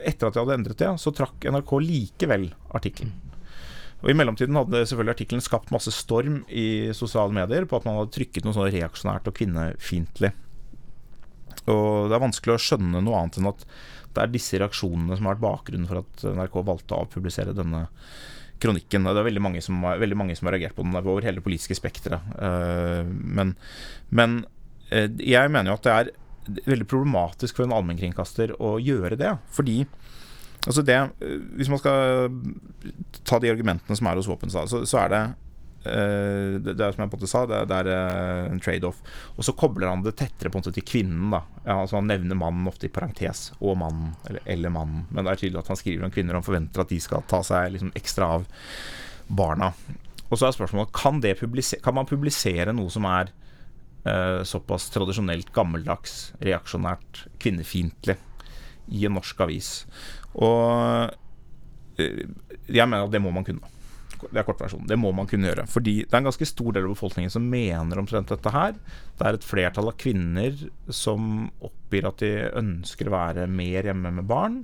etter 0.06 0.30
at 0.30 0.38
de 0.38 0.44
hadde 0.44 0.58
endret 0.62 0.82
det, 0.82 0.94
så 1.02 1.14
trakk 1.16 1.46
NRK 1.54 1.78
likevel 1.84 2.50
artikkelen. 2.74 3.14
Og 4.04 4.12
I 4.12 4.16
mellomtiden 4.20 4.58
hadde 4.60 4.84
selvfølgelig 4.84 5.16
artikkelen 5.16 5.44
skapt 5.44 5.72
masse 5.72 5.92
storm 5.96 6.42
i 6.52 6.92
sosiale 6.96 7.32
medier 7.36 7.64
på 7.70 7.80
at 7.80 7.86
man 7.88 8.02
hadde 8.02 8.12
trykket 8.18 8.44
noe 8.44 8.56
sånn 8.56 8.68
reaksjonært 8.74 9.30
og 9.32 9.38
kvinnefiendtlig. 9.38 10.34
Og 11.72 12.10
det 12.12 12.18
er 12.18 12.24
vanskelig 12.26 12.58
å 12.58 12.62
skjønne 12.62 13.04
noe 13.04 13.22
annet 13.22 13.40
enn 13.40 13.52
at 13.54 13.64
det 14.14 14.26
er 14.26 14.34
disse 14.34 14.60
reaksjonene 14.60 15.16
som 15.18 15.28
har 15.28 15.38
vært 15.38 15.46
bakgrunnen 15.46 15.90
for 15.90 16.04
at 16.04 16.26
NRK 16.36 16.58
valgte 16.68 16.96
å 16.96 17.06
avpublisere 17.06 17.56
denne 17.56 17.86
kronikken. 18.64 19.08
Det 19.08 19.22
er 19.22 19.30
veldig 19.30 19.44
mange 19.44 19.64
som, 19.64 19.80
veldig 19.82 20.18
mange 20.20 20.36
som 20.38 20.50
har 20.50 20.58
reagert 20.58 20.76
på 20.78 20.86
den 20.86 21.00
over 21.00 21.26
hele 21.26 21.40
det 21.40 21.46
politiske 21.46 21.78
spekteret. 21.80 22.36
Eh, 22.36 23.08
men, 23.08 23.56
men 24.12 24.42
eh, 24.92 25.08
jeg 25.24 25.52
mener 25.52 25.72
jo 25.72 25.80
at 25.80 25.88
det 25.88 25.96
er 25.96 26.12
veldig 26.68 26.90
problematisk 26.92 27.58
for 27.58 27.68
en 27.68 27.76
allmennkringkaster 27.76 28.56
å 28.60 28.76
gjøre 28.84 29.18
det. 29.20 29.32
Fordi 29.56 29.84
Altså 30.64 30.84
det, 30.86 30.96
eh, 30.96 31.40
hvis 31.60 31.72
man 31.72 31.82
skal 31.82 32.30
ta 33.28 33.40
de 33.40 33.52
argumentene 33.52 33.98
som 34.00 34.08
er 34.08 34.20
hos 34.20 34.30
våpen, 34.32 34.52
så, 34.54 34.66
så 34.68 35.06
er 35.06 35.16
det 35.16 35.24
Uh, 35.84 36.62
det, 36.64 36.78
det, 36.78 36.80
er 36.80 36.94
som 36.96 37.02
jeg 37.04 37.12
måte 37.12 37.28
sa, 37.28 37.42
det, 37.50 37.58
det 37.68 37.76
er 37.82 37.90
uh, 37.92 38.52
en 38.54 38.62
trade-off. 38.64 39.02
Og 39.36 39.44
så 39.44 39.52
kobler 39.60 39.90
han 39.92 40.04
det 40.06 40.16
tettere 40.20 40.48
på 40.48 40.56
en 40.56 40.64
måte 40.64 40.72
til 40.78 40.86
kvinnen. 40.88 41.36
ja, 41.36 41.76
altså 41.76 41.98
Han 41.98 42.08
nevner 42.08 42.40
mannen 42.40 42.70
ofte 42.72 42.88
i 42.88 42.94
parentes. 42.94 43.50
Og 43.60 43.76
mannen, 43.82 44.14
eller, 44.30 44.46
eller 44.56 44.72
mannen. 44.72 45.04
Men 45.12 45.26
det 45.26 45.34
er 45.34 45.42
tydelig 45.42 45.60
at 45.60 45.74
han 45.74 45.82
skriver 45.82 46.08
om 46.08 46.16
kvinner 46.16 46.38
og 46.38 46.40
han 46.40 46.48
forventer 46.48 46.86
at 46.86 46.94
de 46.94 47.02
skal 47.04 47.28
ta 47.28 47.42
seg 47.44 47.76
liksom 47.76 47.92
ekstra 48.00 48.32
av 48.38 48.48
barna. 49.28 49.74
Og 50.30 50.40
så 50.40 50.48
er 50.48 50.56
spørsmålet 50.56 50.96
kan, 50.96 51.20
kan 51.84 51.98
man 52.00 52.10
publisere 52.10 52.76
noe 52.76 52.94
som 52.94 53.04
er 53.10 53.34
uh, 54.08 54.40
såpass 54.48 54.88
tradisjonelt 54.96 55.52
gammeldags, 55.52 56.32
reaksjonært, 56.40 57.26
kvinnefiendtlig 57.44 58.22
i 58.92 59.06
en 59.08 59.16
norsk 59.18 59.46
avis. 59.46 59.70
Og 60.34 61.14
eh, 62.02 62.26
jeg 62.68 62.90
mener 62.90 63.06
at 63.06 63.14
det 63.14 63.22
må 63.24 63.34
man 63.36 63.48
kunne. 63.48 63.72
Det 64.24 64.40
er 64.40 64.48
kortversjonen. 64.48 64.88
Det 64.88 64.98
må 65.00 65.12
man 65.16 65.28
kunne 65.28 65.50
gjøre. 65.50 65.68
Fordi 65.70 65.98
det 66.04 66.14
er 66.14 66.22
en 66.22 66.30
ganske 66.30 66.48
stor 66.48 66.76
del 66.76 66.88
av 66.88 66.94
befolkningen 66.96 67.34
som 67.34 67.48
mener 67.50 68.00
omtrent 68.00 68.32
dette 68.32 68.54
her. 68.56 68.76
Det 69.20 69.28
er 69.28 69.38
et 69.38 69.48
flertall 69.48 69.92
av 69.92 69.98
kvinner 70.00 70.56
som 70.88 71.50
oppgir 71.64 72.08
at 72.08 72.24
de 72.24 72.36
ønsker 72.62 73.10
å 73.10 73.18
være 73.18 73.50
mer 73.52 73.90
hjemme 73.90 74.14
med 74.20 74.30
barn. 74.30 74.62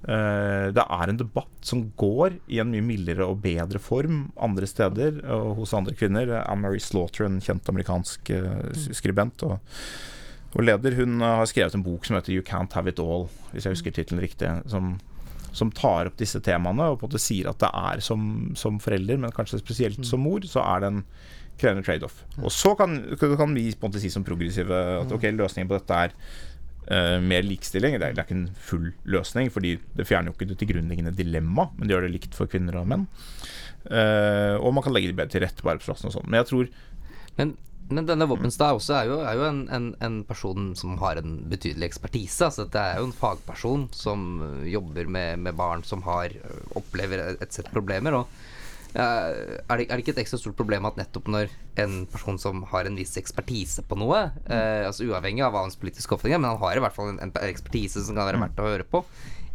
Eh, 0.00 0.70
det 0.72 0.80
er 0.80 1.10
en 1.12 1.20
debatt 1.20 1.66
som 1.66 1.82
går 2.00 2.38
i 2.48 2.60
en 2.62 2.70
mye 2.72 2.84
mildere 2.84 3.26
og 3.28 3.42
bedre 3.44 3.80
form 3.82 4.30
andre 4.40 4.68
steder 4.68 5.20
og 5.28 5.58
hos 5.60 5.74
andre 5.76 5.96
kvinner. 5.98 6.32
Anne-Marie 6.46 6.80
Slaughter, 6.80 7.26
en 7.28 7.42
kjent 7.44 7.68
amerikansk 7.68 8.32
eh, 8.32 8.70
skribent 8.96 9.44
og 9.48 9.58
og 10.50 10.64
leder 10.66 10.96
hun 10.98 11.20
har 11.22 11.46
skrevet 11.46 11.76
en 11.76 11.84
bok 11.86 12.06
som 12.06 12.16
heter 12.16 12.34
'You 12.34 12.42
Can't 12.46 12.74
Have 12.74 12.90
It 12.90 12.98
All', 12.98 13.28
hvis 13.52 13.66
jeg 13.66 13.76
husker 13.76 13.94
tittelen 13.94 14.22
riktig. 14.22 14.50
Som, 14.66 14.98
som, 15.52 15.70
tar 15.70 16.10
opp 16.10 16.16
disse 16.18 16.40
temaene 16.40 16.90
og 16.90 16.98
på 16.98 17.06
en 17.06 17.10
måte 17.10 17.22
sier 17.22 17.50
at 17.50 17.60
det 17.62 17.70
er 17.70 18.00
som, 18.00 18.52
som 18.54 18.80
forelder, 18.82 19.16
men 19.16 19.34
kanskje 19.34 19.62
spesielt 19.62 19.98
mm. 19.98 20.04
som 20.04 20.20
mor, 20.20 20.40
så 20.46 20.62
er 20.62 20.80
det 20.80 20.90
en 20.90 21.02
krevende 21.60 21.86
trade-off. 21.86 22.24
Og 22.42 22.50
så 22.50 22.74
kan, 22.74 22.98
kan, 23.18 23.54
vi 23.54 23.70
på 23.72 23.86
en 23.86 23.90
måte 23.90 24.02
si 24.02 24.10
som 24.10 24.24
progressive 24.24 24.74
at 24.74 25.12
ok, 25.12 25.30
løsningen 25.36 25.68
på 25.68 25.78
dette 25.78 25.94
er 25.94 26.14
uh, 26.90 27.18
mer 27.22 27.42
likestilling. 27.46 27.98
Det 27.98 28.08
er, 28.08 28.14
det 28.16 28.22
er, 28.22 28.26
ikke 28.26 28.38
en 28.38 28.50
full 28.56 28.92
løsning, 29.04 29.50
fordi 29.52 29.76
det 29.96 30.08
fjerner 30.08 30.32
jo 30.32 30.38
ikke 30.38 30.50
det 30.50 30.58
tilgrunnliggende 30.62 31.14
dilemma, 31.14 31.68
men 31.76 31.86
det 31.86 31.94
gjør 31.94 32.08
det 32.08 32.14
likt 32.16 32.34
for 32.34 32.50
kvinner 32.50 32.80
og 32.80 32.88
menn. 32.90 33.06
Uh, 33.86 34.56
og 34.58 34.74
man 34.74 34.82
kan 34.82 34.96
legge 34.96 35.12
det 35.12 35.18
bedre 35.20 35.34
til 35.36 35.44
rette 35.44 35.62
på 35.62 35.70
arbeidsplassen 35.70 36.10
og 36.10 36.16
sånn. 36.16 36.30
Men 36.30 36.42
jeg 36.42 36.50
tror 36.50 36.72
men 37.38 37.54
men 37.90 38.06
denne 38.06 38.28
Våpenstad 38.30 38.76
også 38.76 38.94
er 39.00 39.08
jo, 39.10 39.18
er 39.26 39.34
jo 39.38 39.46
en, 39.48 39.60
en, 39.74 39.88
en, 40.06 40.20
person 40.28 40.70
som 40.78 40.94
har 41.02 41.18
en 41.18 41.40
betydelig 41.50 41.88
ekspertise. 41.88 42.46
Altså 42.46 42.68
det 42.70 42.80
er 42.80 43.00
jo 43.00 43.08
en 43.08 43.16
fagperson 43.16 43.88
som 43.96 44.28
øh, 44.46 44.64
jobber 44.70 45.10
med, 45.10 45.42
med 45.42 45.58
barn 45.58 45.82
som 45.86 46.04
har 46.06 46.30
øh, 46.30 46.62
opplever 46.78 47.24
et 47.32 47.56
sett 47.56 47.70
problemer. 47.74 48.14
Og 48.20 48.30
uh, 48.94 49.02
er, 49.02 49.76
det, 49.76 49.88
er, 49.88 49.90
det, 49.90 50.04
ikke 50.04 50.14
et 50.14 50.22
ekstra 50.24 50.38
stort 50.38 50.58
problem 50.58 50.86
at 50.86 51.00
nettopp 51.00 51.30
når 51.34 51.50
en 51.82 52.04
person 52.10 52.38
som 52.38 52.62
har 52.70 52.86
en 52.86 52.98
viss 52.98 53.18
ekspertise 53.18 53.84
på 53.86 53.98
noe, 53.98 54.24
uh, 54.50 54.80
altså 54.86 55.08
uavhengig 55.10 55.46
av 55.46 55.54
hva 55.56 55.66
hans 55.66 55.78
politiske 55.80 56.14
oppfatning 56.14 56.38
er, 56.38 56.44
men 56.44 56.54
han 56.54 56.62
har 56.62 56.78
i 56.78 56.84
hvert 56.86 56.96
fall 56.96 57.14
en, 57.14 57.22
en 57.26 57.36
ekspertise 57.50 58.06
som 58.06 58.14
kan 58.14 58.30
være 58.30 58.44
verdt 58.46 58.62
å 58.62 58.70
høre 58.70 58.86
på, 58.86 59.04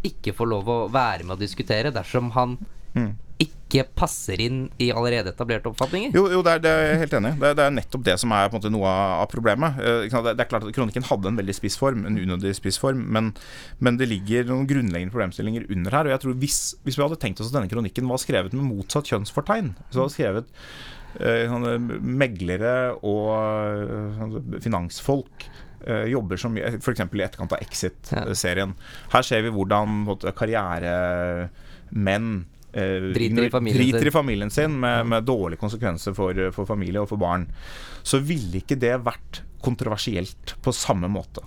ikke 0.06 0.36
får 0.38 0.52
lov 0.52 0.70
å 0.70 0.82
være 0.92 1.24
med 1.24 1.38
å 1.38 1.42
diskutere 1.42 1.96
dersom 1.96 2.34
han 2.36 2.60
mm 2.96 3.14
ikke 3.42 3.84
passer 3.98 4.40
inn 4.40 4.60
i 4.80 4.88
allerede 4.96 5.34
etablerte 5.34 5.68
oppfatninger. 5.68 6.14
Jo, 6.16 6.30
jo 6.32 6.40
det, 6.46 6.52
er, 6.56 6.60
det 6.64 6.72
er 6.72 6.86
jeg 6.86 7.00
helt 7.02 7.16
enig 7.18 7.32
i. 7.34 7.36
Det, 7.42 7.50
det 7.60 7.64
er 7.66 7.74
nettopp 7.76 8.04
det 8.08 8.16
som 8.22 8.32
er 8.36 8.52
måte 8.54 8.70
noe 8.72 8.88
av 8.88 9.28
problemet. 9.32 9.72
Eh? 9.82 10.08
Det, 10.08 10.40
er 10.40 10.52
klart 10.52 10.66
at 10.68 10.76
Kronikken 10.76 11.08
hadde 11.10 11.28
en 11.32 11.40
veldig 11.42 11.56
spiss 11.58 11.78
form, 11.80 12.02
en 12.08 12.20
unødig 12.22 12.54
spiss 12.56 12.80
form, 12.80 13.00
men, 13.12 13.26
men 13.84 13.94
det 14.00 14.08
ligger 14.12 14.48
noen 14.48 14.68
grunnleggende 14.70 15.14
problemstillinger 15.16 15.64
under 15.68 15.92
her. 15.98 16.06
Og 16.08 16.14
jeg 16.16 16.22
tror 16.24 16.34
hvis, 16.46 16.60
hvis 16.88 16.98
vi 17.00 17.04
hadde 17.04 17.22
tenkt 17.26 17.40
oss 17.44 17.50
at 17.52 17.58
denne 17.58 17.72
kronikken 17.72 18.08
var 18.12 18.20
skrevet 18.24 18.54
med 18.56 18.70
motsatt 18.70 19.10
kjønnsfortegn, 19.12 19.70
så 19.90 19.98
hadde 20.06 20.16
skrevet 20.16 20.48
eh, 21.20 21.44
sånne 21.52 21.72
meglere 22.00 22.76
og 23.02 23.28
eh, 23.36 24.16
sånne 24.22 24.64
finansfolk 24.64 25.36
eh, 25.84 26.08
jobber 26.14 26.38
som 26.40 26.56
f.eks. 26.56 27.04
i 27.04 27.28
etterkant 27.28 27.52
av 27.52 27.60
Exit-serien. 27.66 28.72
Her 29.12 29.24
ser 29.28 29.44
vi 29.44 29.56
hvordan 29.60 29.88
måte, 30.08 30.32
karrieremenn 30.40 32.32
eh, 32.76 33.10
Driter 33.16 33.48
i 33.48 33.74
driter 33.74 34.08
i 34.08 34.14
familien 34.14 34.54
sin 34.54 34.78
med, 34.80 35.08
med 35.08 35.26
dårlige 35.28 35.62
konsekvenser 35.64 36.16
for, 36.18 36.38
for 36.56 36.70
familie 36.70 37.02
og 37.02 37.10
for 37.10 37.22
barn, 37.22 37.48
så 38.04 38.22
ville 38.22 38.62
ikke 38.62 38.78
det 38.80 38.98
vært 39.06 39.42
kontroversielt 39.66 40.58
på 40.62 40.74
samme 40.76 41.10
måte. 41.10 41.42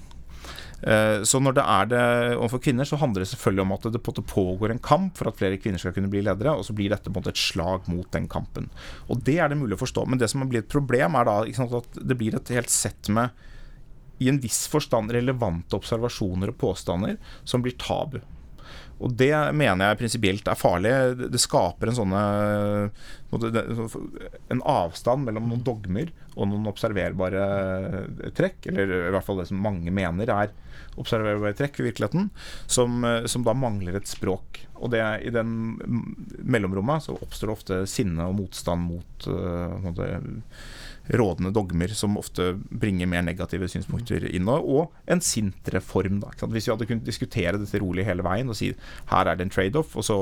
Eh, 0.83 1.23
Så 1.27 1.41
når 1.43 1.57
det 1.59 1.64
er 1.67 1.91
det 1.91 2.03
overfor 2.37 2.62
kvinner, 2.62 2.87
så 2.87 2.99
handler 3.01 3.25
det 3.25 3.31
selvfølgelig 3.33 3.64
om 3.64 3.75
at 3.75 3.87
det 3.95 4.03
pågår 4.05 4.71
en 4.75 4.79
kamp 4.83 5.17
for 5.19 5.31
at 5.31 5.38
flere 5.38 5.59
kvinner 5.59 5.79
skal 5.83 5.95
kunne 5.97 6.11
bli 6.11 6.23
ledere, 6.23 6.55
og 6.55 6.67
så 6.67 6.75
blir 6.77 6.91
dette 6.91 7.11
på 7.11 7.19
en 7.19 7.23
måte 7.23 7.35
et 7.35 7.43
slag 7.43 7.88
mot 7.91 8.11
den 8.14 8.29
kampen. 8.31 8.71
Og 9.09 9.23
det 9.27 9.38
er 9.38 9.51
det 9.51 9.59
mulig 9.59 9.79
å 9.79 9.83
forstå. 9.85 10.07
Men 10.07 10.19
det 10.23 10.31
som 10.31 10.47
blir 10.47 10.62
et 10.62 10.71
problem, 10.71 11.19
er 11.19 11.29
da 11.29 11.41
sant, 11.57 11.75
at 11.75 12.03
det 12.03 12.19
blir 12.19 12.35
et 12.38 12.55
helt 12.55 12.71
sett 12.71 13.11
med 13.11 13.31
i 14.19 14.29
en 14.31 14.41
viss 14.43 14.67
forstand 14.71 15.12
relevante 15.14 15.79
observasjoner 15.79 16.51
og 16.51 16.59
påstander 16.59 17.19
som 17.47 17.62
blir 17.62 17.77
tabu. 17.79 18.19
Og 18.98 19.12
det 19.14 19.30
mener 19.54 19.92
jeg 19.92 19.98
prinsipielt 20.00 20.48
er 20.50 20.58
farlig. 20.58 20.92
Det- 21.30 21.40
skaper 21.40 21.88
en 21.90 21.98
sånne 21.98 22.22
En 24.50 24.62
avstand 24.64 25.24
mellom 25.26 25.48
noen 25.50 25.62
dogmer 25.62 26.11
og 26.34 26.48
noen 26.48 26.66
observerbare 26.70 27.42
trekk, 28.34 28.66
eller 28.72 29.08
i 29.08 29.12
hvert 29.12 29.26
fall 29.26 29.38
det 29.42 29.48
som 29.50 29.61
mange 29.61 29.92
mener 29.92 30.30
er 30.32 30.50
observerbare 30.98 31.54
trekk 31.54 31.78
i 31.80 31.87
virkeligheten, 31.90 32.30
som, 32.66 33.04
som 33.26 33.44
da 33.46 33.54
mangler 33.54 33.98
et 33.98 34.08
språk. 34.11 34.62
Og 34.78 34.90
det, 34.94 35.02
i 35.26 35.30
den 35.34 35.76
mellomrommet 36.42 37.04
så 37.06 37.16
oppstår 37.18 37.50
det 37.50 37.56
ofte 37.56 37.80
sinne 37.90 38.26
og 38.30 38.38
motstand 38.38 38.87
mot 38.87 39.28
eh, 39.30 39.76
måte, 39.84 40.08
rådende 41.09 41.53
dogmer 41.57 41.92
som 41.97 42.18
ofte 42.21 42.51
bringer 42.68 43.09
mer 43.09 43.25
negative 43.25 43.68
synspunkter 43.71 44.27
inn. 44.29 44.49
Og, 44.49 44.92
en 45.09 45.23
sintere 45.25 45.81
form. 45.85 46.21
Da? 46.23 46.33
Hvis 46.44 46.68
vi 46.68 46.75
hadde 46.75 46.88
kunnet 46.88 47.09
diskutere 47.09 47.61
dette 47.61 47.81
rolig 47.83 48.07
hele 48.09 48.27
veien 48.27 48.51
og 48.51 48.59
si 48.59 48.73
her 49.12 49.31
er 49.31 49.38
det 49.38 49.47
en 49.47 49.55
trade-off, 49.55 49.97
og 49.97 50.05
så 50.05 50.18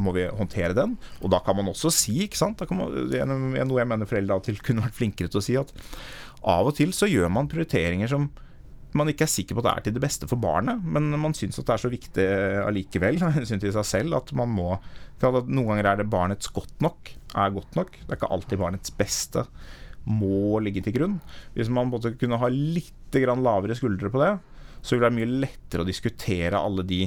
må 0.00 0.14
vi 0.16 0.26
håndtere 0.26 0.76
den. 0.76 0.96
Og 1.22 1.32
da 1.34 1.42
kan 1.44 1.58
man 1.58 1.70
også 1.70 1.92
si, 1.94 2.18
ikke 2.26 2.40
sant? 2.40 2.64
Man, 2.74 3.10
det 3.12 3.22
er 3.22 3.30
noe 3.30 3.80
jeg 3.80 3.90
mener 3.90 4.10
foreldre 4.10 4.36
av 4.36 4.42
og 4.42 4.48
til 4.48 4.60
kunne 4.64 4.84
vært 4.86 4.98
flinkere 4.98 5.30
til 5.30 5.42
å 5.42 5.46
si, 5.46 5.56
at 5.60 5.72
av 6.48 6.68
og 6.70 6.76
til 6.78 6.94
så 6.94 7.08
gjør 7.10 7.30
man 7.34 7.50
prioriteringer 7.50 8.10
som 8.10 8.28
man 8.96 9.10
ikke 9.10 9.26
er 9.26 9.30
sikker 9.30 9.56
på 9.56 9.60
at 9.60 9.66
det 9.66 9.72
er 9.72 9.84
til 9.84 9.96
det 9.98 10.02
beste 10.02 10.28
for 10.30 10.40
barnet, 10.40 10.80
men 10.80 11.10
man 11.20 11.34
syns 11.36 11.58
at 11.60 11.66
det 11.68 11.74
er 11.74 11.82
så 11.82 11.90
viktig 11.92 12.24
allikevel, 12.64 13.18
av 13.26 13.34
hensyn 13.36 13.60
til 13.60 13.74
seg 13.74 13.84
selv, 13.84 14.16
at 14.16 14.32
man 14.36 14.48
må 14.48 14.70
for 15.18 15.40
at 15.40 15.50
Noen 15.50 15.72
ganger 15.72 15.90
er 15.90 16.00
det 16.00 16.10
barnets 16.12 16.50
godt 16.54 16.84
nok, 16.84 17.10
er 17.34 17.54
godt 17.54 17.74
nok. 17.78 17.96
Det 17.98 18.06
er 18.06 18.20
ikke 18.20 18.30
alltid 18.36 18.60
barnets 18.60 18.92
beste 18.94 19.44
må 20.04 20.60
ligge 20.64 20.82
til 20.84 20.94
grunn. 20.94 21.16
Hvis 21.56 21.70
man 21.72 21.90
måtte 21.90 22.14
kunne 22.18 22.38
ha 22.40 22.50
litt 22.52 22.94
lavere 23.14 23.74
skuldre 23.74 24.10
på 24.12 24.20
det, 24.20 24.34
så 24.82 24.94
vil 24.94 25.00
det 25.00 25.06
være 25.08 25.16
mye 25.16 25.40
lettere 25.46 25.82
å 25.82 25.88
diskutere 25.88 26.60
alle 26.60 26.84
de 26.86 27.06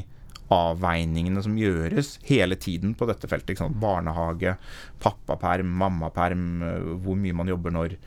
avveiningene 0.52 1.42
som 1.44 1.56
gjøres 1.56 2.18
hele 2.28 2.58
tiden 2.60 2.96
på 2.98 3.08
dette 3.10 3.30
feltet. 3.32 3.62
Barnehage, 3.82 4.58
pappaperm, 5.02 5.72
mammaperm, 5.80 6.46
øh, 6.68 6.92
hvor 7.04 7.20
mye 7.20 7.38
man 7.38 7.52
jobber 7.52 7.76
når. 7.76 7.98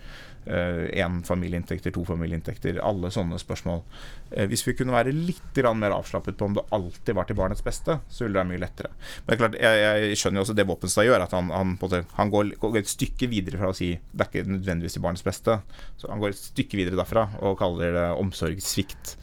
Én 0.47 1.23
familieinntekter, 1.25 1.95
to 1.95 2.05
familieinntekter, 2.05 2.81
alle 2.85 3.11
sånne 3.15 3.39
spørsmål. 3.41 3.83
Eh, 4.31 4.47
hvis 4.51 4.65
vi 4.67 4.75
kunne 4.77 4.95
være 4.95 5.15
litt 5.15 5.61
mer 5.75 5.95
avslappet 5.97 6.37
på 6.37 6.49
om 6.49 6.55
det 6.59 6.65
alltid 6.75 7.15
var 7.17 7.29
til 7.29 7.39
barnets 7.39 7.65
beste, 7.65 7.99
så 8.09 8.25
ville 8.25 8.35
det 8.35 8.43
være 8.43 8.51
mye 8.53 8.63
lettere. 8.63 8.91
Men 8.93 9.27
det 9.27 9.35
er 9.35 9.43
klart, 9.43 9.59
jeg, 9.63 9.83
jeg 9.85 10.21
skjønner 10.21 10.41
jo 10.41 10.45
også 10.47 10.57
det 10.59 10.69
Våpenstad 10.69 11.09
gjør, 11.09 11.25
at 11.27 11.37
han, 11.37 11.51
han, 11.55 11.75
han 12.19 12.33
går, 12.35 12.55
et 12.81 12.91
stykke 12.91 13.31
videre 13.33 13.61
fra 13.61 13.73
å 13.73 13.77
si 13.77 13.95
det 13.95 14.27
er 14.27 14.31
ikke 14.31 14.55
nødvendigvis 14.57 14.99
til 14.99 15.05
barnets 15.05 15.27
beste. 15.27 15.59
Så 16.01 16.11
han 16.13 16.23
går 16.23 16.35
et 16.35 16.43
stykke 16.43 16.81
videre 16.81 17.01
derfra 17.01 17.29
og 17.43 17.59
kaller 17.61 17.95
det 17.97 18.09
omsorgssvikt 18.19 19.17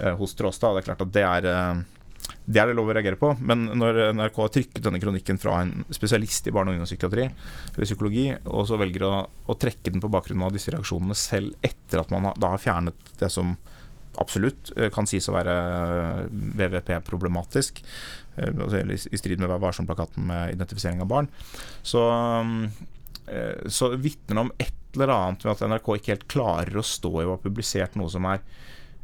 eh, 0.00 0.14
hos 0.18 0.36
Tråstad. 0.38 0.76
Det 0.76 0.84
er 0.84 0.88
klart 0.92 1.04
at 1.04 1.14
det 1.16 1.26
er 1.28 1.50
eh, 1.52 1.82
det 2.44 2.58
er 2.58 2.70
det 2.70 2.74
lov 2.74 2.88
å 2.90 2.94
reagere 2.96 3.18
på, 3.18 3.28
men 3.46 3.68
når 3.78 4.00
NRK 4.16 4.38
har 4.42 4.50
trykket 4.56 4.82
denne 4.82 4.98
kronikken 5.02 5.38
fra 5.38 5.60
en 5.62 5.84
spesialist 5.94 6.48
i 6.50 6.54
barne- 6.54 6.72
og 6.72 6.78
ungdomspsykiatri 6.78 7.26
eller 7.28 7.86
psykologi, 7.86 8.24
og 8.50 8.66
så 8.66 8.78
velger 8.80 9.04
å, 9.06 9.12
å 9.22 9.58
trekke 9.58 9.92
den 9.92 10.02
på 10.02 10.10
bakgrunn 10.10 10.42
av 10.42 10.54
disse 10.54 10.74
reaksjonene 10.74 11.16
selv 11.18 11.54
etter 11.62 12.02
at 12.02 12.10
man 12.14 12.32
da 12.34 12.54
har 12.54 12.62
fjernet 12.62 13.14
det 13.20 13.30
som 13.30 13.54
absolutt 14.20 14.72
eh, 14.76 14.90
kan 14.92 15.08
sies 15.08 15.28
å 15.30 15.36
være 15.36 15.54
VVP-problematisk, 16.58 17.80
eh, 18.36 18.50
altså, 18.50 18.82
i 18.90 19.20
strid 19.20 19.40
med 19.40 19.52
Vær 19.52 19.62
varsom-plakaten 19.62 20.26
med 20.28 20.56
identifisering 20.56 21.02
av 21.04 21.10
barn, 21.12 21.30
så, 21.86 22.04
eh, 23.30 23.62
så 23.70 23.94
vitner 23.94 24.34
det 24.34 24.46
om 24.48 24.54
et 24.58 24.78
eller 24.98 25.14
annet 25.14 25.46
ved 25.46 25.54
at 25.54 25.64
NRK 25.70 25.94
ikke 25.96 26.12
helt 26.16 26.28
klarer 26.28 26.76
å 26.76 26.84
stå 26.84 27.14
i 27.20 27.24
å 27.24 27.36
ha 27.36 27.40
publisert 27.40 27.94
noe 27.96 28.12
som 28.12 28.26
er 28.28 28.42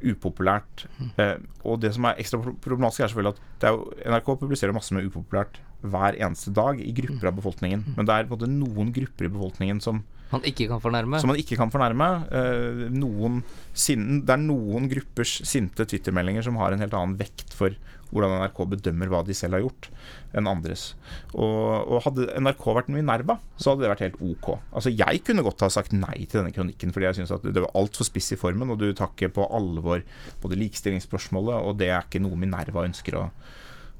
upopulært. 0.04 0.86
Eh, 1.18 1.38
og 1.66 1.80
det 1.82 1.92
som 1.96 2.06
er 2.06 2.20
ekstra 2.22 2.40
problematisk, 2.62 3.02
er 3.02 3.10
selvfølgelig 3.10 3.34
at 3.34 3.42
det 3.60 3.70
er 3.70 3.74
jo, 3.76 3.88
NRK 4.14 4.30
publiserer 4.40 4.76
masse 4.76 4.94
med 4.94 5.08
upopulært 5.08 5.58
hver 5.82 6.18
eneste 6.18 6.52
dag 6.54 6.80
i 6.82 6.92
grupper 6.94 7.30
av 7.30 7.38
befolkningen. 7.38 7.84
Men 7.96 8.06
det 8.06 8.14
er 8.14 8.28
på 8.28 8.34
en 8.34 8.38
måte 8.38 8.50
noen 8.52 8.92
grupper 8.94 9.28
i 9.28 9.32
befolkningen 9.34 9.82
som, 9.82 10.02
Man 10.32 10.44
ikke 10.44 10.66
kan 10.68 10.80
fornærme. 10.82 11.20
som 11.20 11.30
man 11.32 11.38
ikke 11.40 11.56
kan 11.56 11.70
fornærme. 11.72 12.08
Eh, 12.30 12.88
noen 12.92 13.42
det 13.78 14.32
er 14.34 14.40
noen 14.42 14.88
gruppers 14.90 15.38
sinte 15.46 15.86
twittermeldinger 15.86 16.42
som 16.42 16.58
har 16.58 16.74
en 16.74 16.82
helt 16.82 16.96
annen 16.96 17.16
vekt 17.20 17.54
for 17.54 17.76
hvordan 18.08 18.38
NRK 18.40 18.58
bedømmer 18.72 19.10
hva 19.12 19.20
de 19.26 19.36
selv 19.36 19.58
har 19.58 19.62
gjort, 19.64 19.88
enn 20.36 20.48
andres. 20.48 20.94
Og, 21.34 21.92
og 21.92 22.02
hadde 22.06 22.28
NRK 22.40 22.64
vært 22.78 22.90
Minerva, 22.92 23.38
så 23.60 23.72
hadde 23.72 23.84
det 23.84 23.92
vært 23.92 24.04
helt 24.06 24.20
ok. 24.30 24.48
Altså 24.72 24.92
Jeg 24.94 25.22
kunne 25.26 25.44
godt 25.46 25.64
ha 25.66 25.70
sagt 25.72 25.92
nei 25.96 26.24
til 26.24 26.40
denne 26.40 26.54
kronikken, 26.56 26.94
fordi 26.94 27.08
jeg 27.10 27.18
syns 27.20 27.34
det 27.44 27.60
var 27.60 27.74
altfor 27.78 28.08
spiss 28.08 28.32
i 28.34 28.40
formen, 28.40 28.72
og 28.72 28.80
du 28.80 28.88
tar 28.96 29.12
ikke 29.12 29.32
på 29.38 29.48
alvor 29.54 30.04
både 30.42 30.60
likestillingsspørsmålet, 30.64 31.60
og 31.68 31.78
det 31.80 31.92
er 31.92 32.06
ikke 32.06 32.22
noe 32.24 32.38
Minerva 32.40 32.86
ønsker 32.88 33.20
å, 33.20 33.26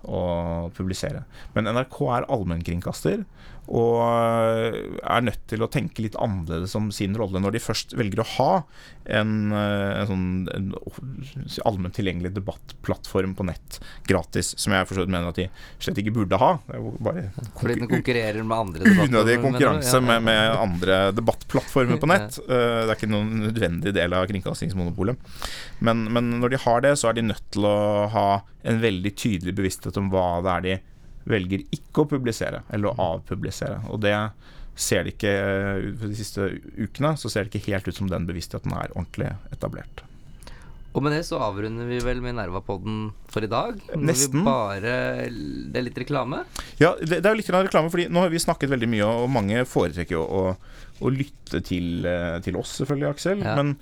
å 0.07 0.71
publisere. 0.77 1.25
Men 1.55 1.71
NRK 1.75 2.01
er 2.19 2.29
allmennkringkaster 2.31 3.25
og 3.69 4.01
er 4.01 5.25
nødt 5.27 5.43
til 5.51 5.61
å 5.61 5.69
tenke 5.69 6.01
litt 6.01 6.17
annerledes 6.17 6.73
om 6.79 6.87
sin 6.95 7.17
rolle 7.19 7.41
når 7.43 7.53
de 7.59 7.61
først 7.61 7.93
velger 7.99 8.23
å 8.23 8.29
ha 8.39 8.53
en, 9.19 9.53
eh, 9.53 10.01
en 10.01 10.09
sånn 10.09 10.73
allment 11.69 11.97
tilgjengelig 11.97 12.33
debattplattform 12.37 13.35
på 13.37 13.45
nett 13.49 13.79
gratis, 14.09 14.55
som 14.57 14.73
jeg 14.73 14.89
for 14.89 15.05
mener 15.05 15.29
at 15.29 15.41
de 15.41 15.49
slett 15.85 16.01
ikke 16.01 16.15
burde 16.17 16.41
ha. 16.41 16.51
Fordi 16.69 17.77
den 17.77 17.91
konkurrerer 17.93 18.41
med 18.45 18.57
andre 18.57 18.95
unødig 19.05 19.39
konkurranse 19.45 20.01
med, 20.05 20.25
med 20.29 20.57
andre 20.57 21.01
debattplattformer 21.17 22.01
på 22.01 22.11
nett. 22.11 22.41
Eh, 22.49 22.87
Det 22.89 22.93
er 22.93 22.97
ikke 22.97 23.11
noen 23.11 23.43
nødvendig 23.43 23.93
del 23.93 24.15
av 24.17 24.25
kringkastingsmonopolet. 24.31 25.19
Men, 25.85 26.07
men 26.13 26.31
når 26.41 26.55
de 26.55 26.61
har 26.63 26.81
det, 26.85 26.93
så 26.99 27.11
er 27.11 27.19
de 27.19 27.27
nødt 27.29 27.45
til 27.53 27.67
å 27.69 28.07
ha 28.13 28.27
en 28.63 28.81
veldig 28.83 29.13
tydelig 29.17 29.55
bevissthet 29.59 29.97
om 30.01 30.11
hva 30.13 30.29
det 30.45 30.55
er 30.55 30.65
de 30.67 30.77
velger 31.29 31.65
ikke 31.75 32.05
å 32.05 32.11
publisere, 32.11 32.63
eller 32.73 32.91
å 32.91 33.13
avpublisere. 33.15 33.83
Og 33.93 34.01
det 34.03 34.17
ser 34.79 35.05
det 35.05 35.17
ikke 35.17 35.33
eh, 35.35 35.89
de 36.01 36.15
siste 36.17 36.53
ukene 36.79 37.17
så 37.19 37.31
ser 37.31 37.47
det 37.47 37.59
ikke 37.59 37.75
helt 37.75 37.89
ut 37.91 37.99
som 37.99 38.11
den 38.11 38.29
bevisstheten 38.29 38.75
er 38.75 38.95
ordentlig 38.95 39.33
etablert. 39.53 40.05
Og 40.97 41.05
med 41.05 41.13
det 41.13 41.25
så 41.29 41.39
avrunder 41.45 41.87
vi 41.87 41.99
vel 42.03 42.23
Minerva-podden 42.25 43.11
for 43.31 43.45
i 43.45 43.51
dag. 43.51 43.77
Nesten. 43.95 44.41
Vi 44.41 44.47
bare 44.47 44.95
Det 45.29 45.79
er 45.79 45.85
litt 45.85 46.01
reklame. 46.01 46.41
Ja, 46.81 46.95
det, 46.99 47.21
det 47.21 47.29
er 47.29 47.37
jo 47.37 47.41
litt 47.43 47.53
reklame, 47.53 47.93
fordi 47.93 48.09
nå 48.11 48.25
har 48.25 48.33
vi 48.33 48.41
snakket 48.43 48.73
veldig 48.73 48.89
mye, 48.91 49.07
og 49.07 49.29
mange 49.31 49.63
foretrekker 49.69 50.17
jo 50.17 50.25
å, 50.25 50.43
å 51.05 51.11
lytte 51.13 51.63
til, 51.65 52.07
eh, 52.07 52.39
til 52.45 52.59
oss, 52.59 52.77
selvfølgelig, 52.81 53.11
Aksel. 53.15 53.43
Ja. 53.45 53.55
Men 53.59 53.77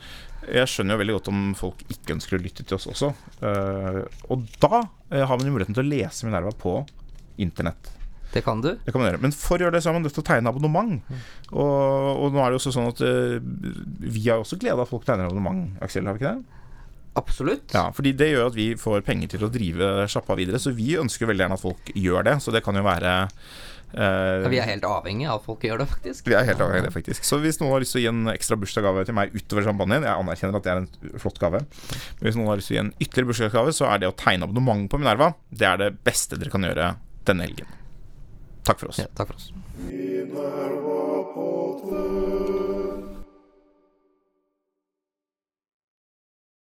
jeg 0.46 0.70
skjønner 0.70 0.96
jo 0.96 1.02
veldig 1.02 1.18
godt 1.18 1.30
om 1.32 1.42
folk 1.58 1.84
ikke 1.92 2.16
ønsker 2.16 2.38
å 2.38 2.42
lytte 2.42 2.66
til 2.66 2.78
oss 2.78 2.88
også. 2.92 3.12
Eh, 3.40 4.00
og 4.30 4.48
da 4.62 4.82
eh, 5.10 5.24
har 5.24 5.36
man 5.36 5.48
jo 5.48 5.54
muligheten 5.54 5.76
til 5.76 5.86
å 5.86 5.90
lese 5.90 6.28
Minerva 6.28 6.52
på 6.56 6.78
internett. 7.42 7.92
Det 8.32 8.42
kan 8.44 8.60
du. 8.60 8.74
Det 8.84 8.92
kan 8.92 9.00
man 9.00 9.10
gjøre. 9.10 9.22
Men 9.22 9.32
for 9.32 9.56
å 9.56 9.66
gjøre 9.66 9.78
det 9.78 9.84
så 9.84 9.90
er 9.90 9.96
man 9.96 10.04
nødt 10.04 10.16
til 10.16 10.24
å 10.24 10.28
tegne 10.28 10.50
abonnement. 10.50 10.98
Og, 11.54 12.26
og 12.26 12.34
nå 12.34 12.42
er 12.42 12.50
det 12.50 12.56
jo 12.56 12.60
også 12.60 12.74
sånn 12.74 12.90
at 12.90 13.00
vi 14.02 14.26
har 14.26 14.42
også 14.42 14.58
glede 14.60 14.76
av 14.76 14.84
at 14.84 14.90
folk 14.90 15.06
tegner 15.06 15.30
abonnement, 15.30 15.78
Aksel, 15.84 16.04
har 16.04 16.18
vi 16.18 16.24
ikke 16.24 16.34
det? 16.34 16.56
Absolutt. 17.16 17.72
Ja, 17.72 17.86
fordi 17.96 18.12
det 18.12 18.28
gjør 18.28 18.50
at 18.50 18.56
vi 18.58 18.66
får 18.76 19.04
penger 19.06 19.30
til 19.32 19.46
å 19.46 19.52
drive 19.52 19.88
sjappa 20.12 20.36
videre. 20.36 20.60
Så 20.60 20.74
vi 20.76 20.98
ønsker 21.00 21.30
veldig 21.30 21.46
gjerne 21.46 21.56
at 21.56 21.62
folk 21.62 21.92
gjør 21.96 22.26
det. 22.28 22.34
Så 22.44 22.52
det 22.52 22.60
kan 22.66 22.76
jo 22.76 22.84
være 22.84 23.14
eh, 23.94 24.42
Ja, 24.42 24.50
vi 24.52 24.58
er 24.58 24.68
helt 24.70 24.84
avhengig 24.88 25.28
av 25.28 25.40
at 25.40 25.46
folk 25.46 25.62
gjør 25.66 25.82
det, 25.82 25.88
faktisk. 25.92 26.26
Vi 26.26 26.34
er 26.34 26.44
helt 26.48 26.60
avhengig 26.60 26.84
av 26.84 26.88
det, 26.88 26.94
faktisk. 26.96 27.24
Så 27.28 27.38
hvis 27.42 27.60
noen 27.60 27.72
har 27.74 27.84
lyst 27.84 27.94
til 27.94 28.02
å 28.02 28.04
gi 28.04 28.10
en 28.10 28.32
ekstra 28.34 28.58
bursdagsgave 28.60 29.06
til 29.08 29.16
meg 29.18 29.34
utover 29.36 29.66
champagnen 29.68 30.06
Jeg 30.08 30.14
anerkjenner 30.14 30.58
at 30.60 30.66
det 30.66 30.72
er 30.74 30.82
en 30.82 31.18
flott 31.22 31.40
gave. 31.42 31.62
Men 31.62 32.28
hvis 32.28 32.38
noen 32.40 32.50
har 32.52 32.60
lyst 32.60 32.72
til 32.72 32.76
å 32.76 32.80
gi 32.80 32.84
en 32.86 32.92
ytterligere 32.98 33.30
bursdagsgave, 33.32 33.76
så 33.76 33.90
er 33.92 34.02
det 34.02 34.10
å 34.10 34.16
tegne 34.18 34.48
abonnement 34.48 34.88
på 34.90 35.00
Minerva 35.00 35.32
Det 35.50 35.68
er 35.70 35.82
det 35.84 35.92
beste 36.06 36.38
dere 36.40 36.52
kan 36.52 36.66
gjøre 36.66 36.94
denne 37.26 37.46
helgen. 37.48 37.70
Takk 38.66 38.82
for 38.82 38.90
oss. 38.90 38.98
Ja, 38.98 39.06
takk 39.14 39.30
for 39.30 39.38
oss. 39.38 39.52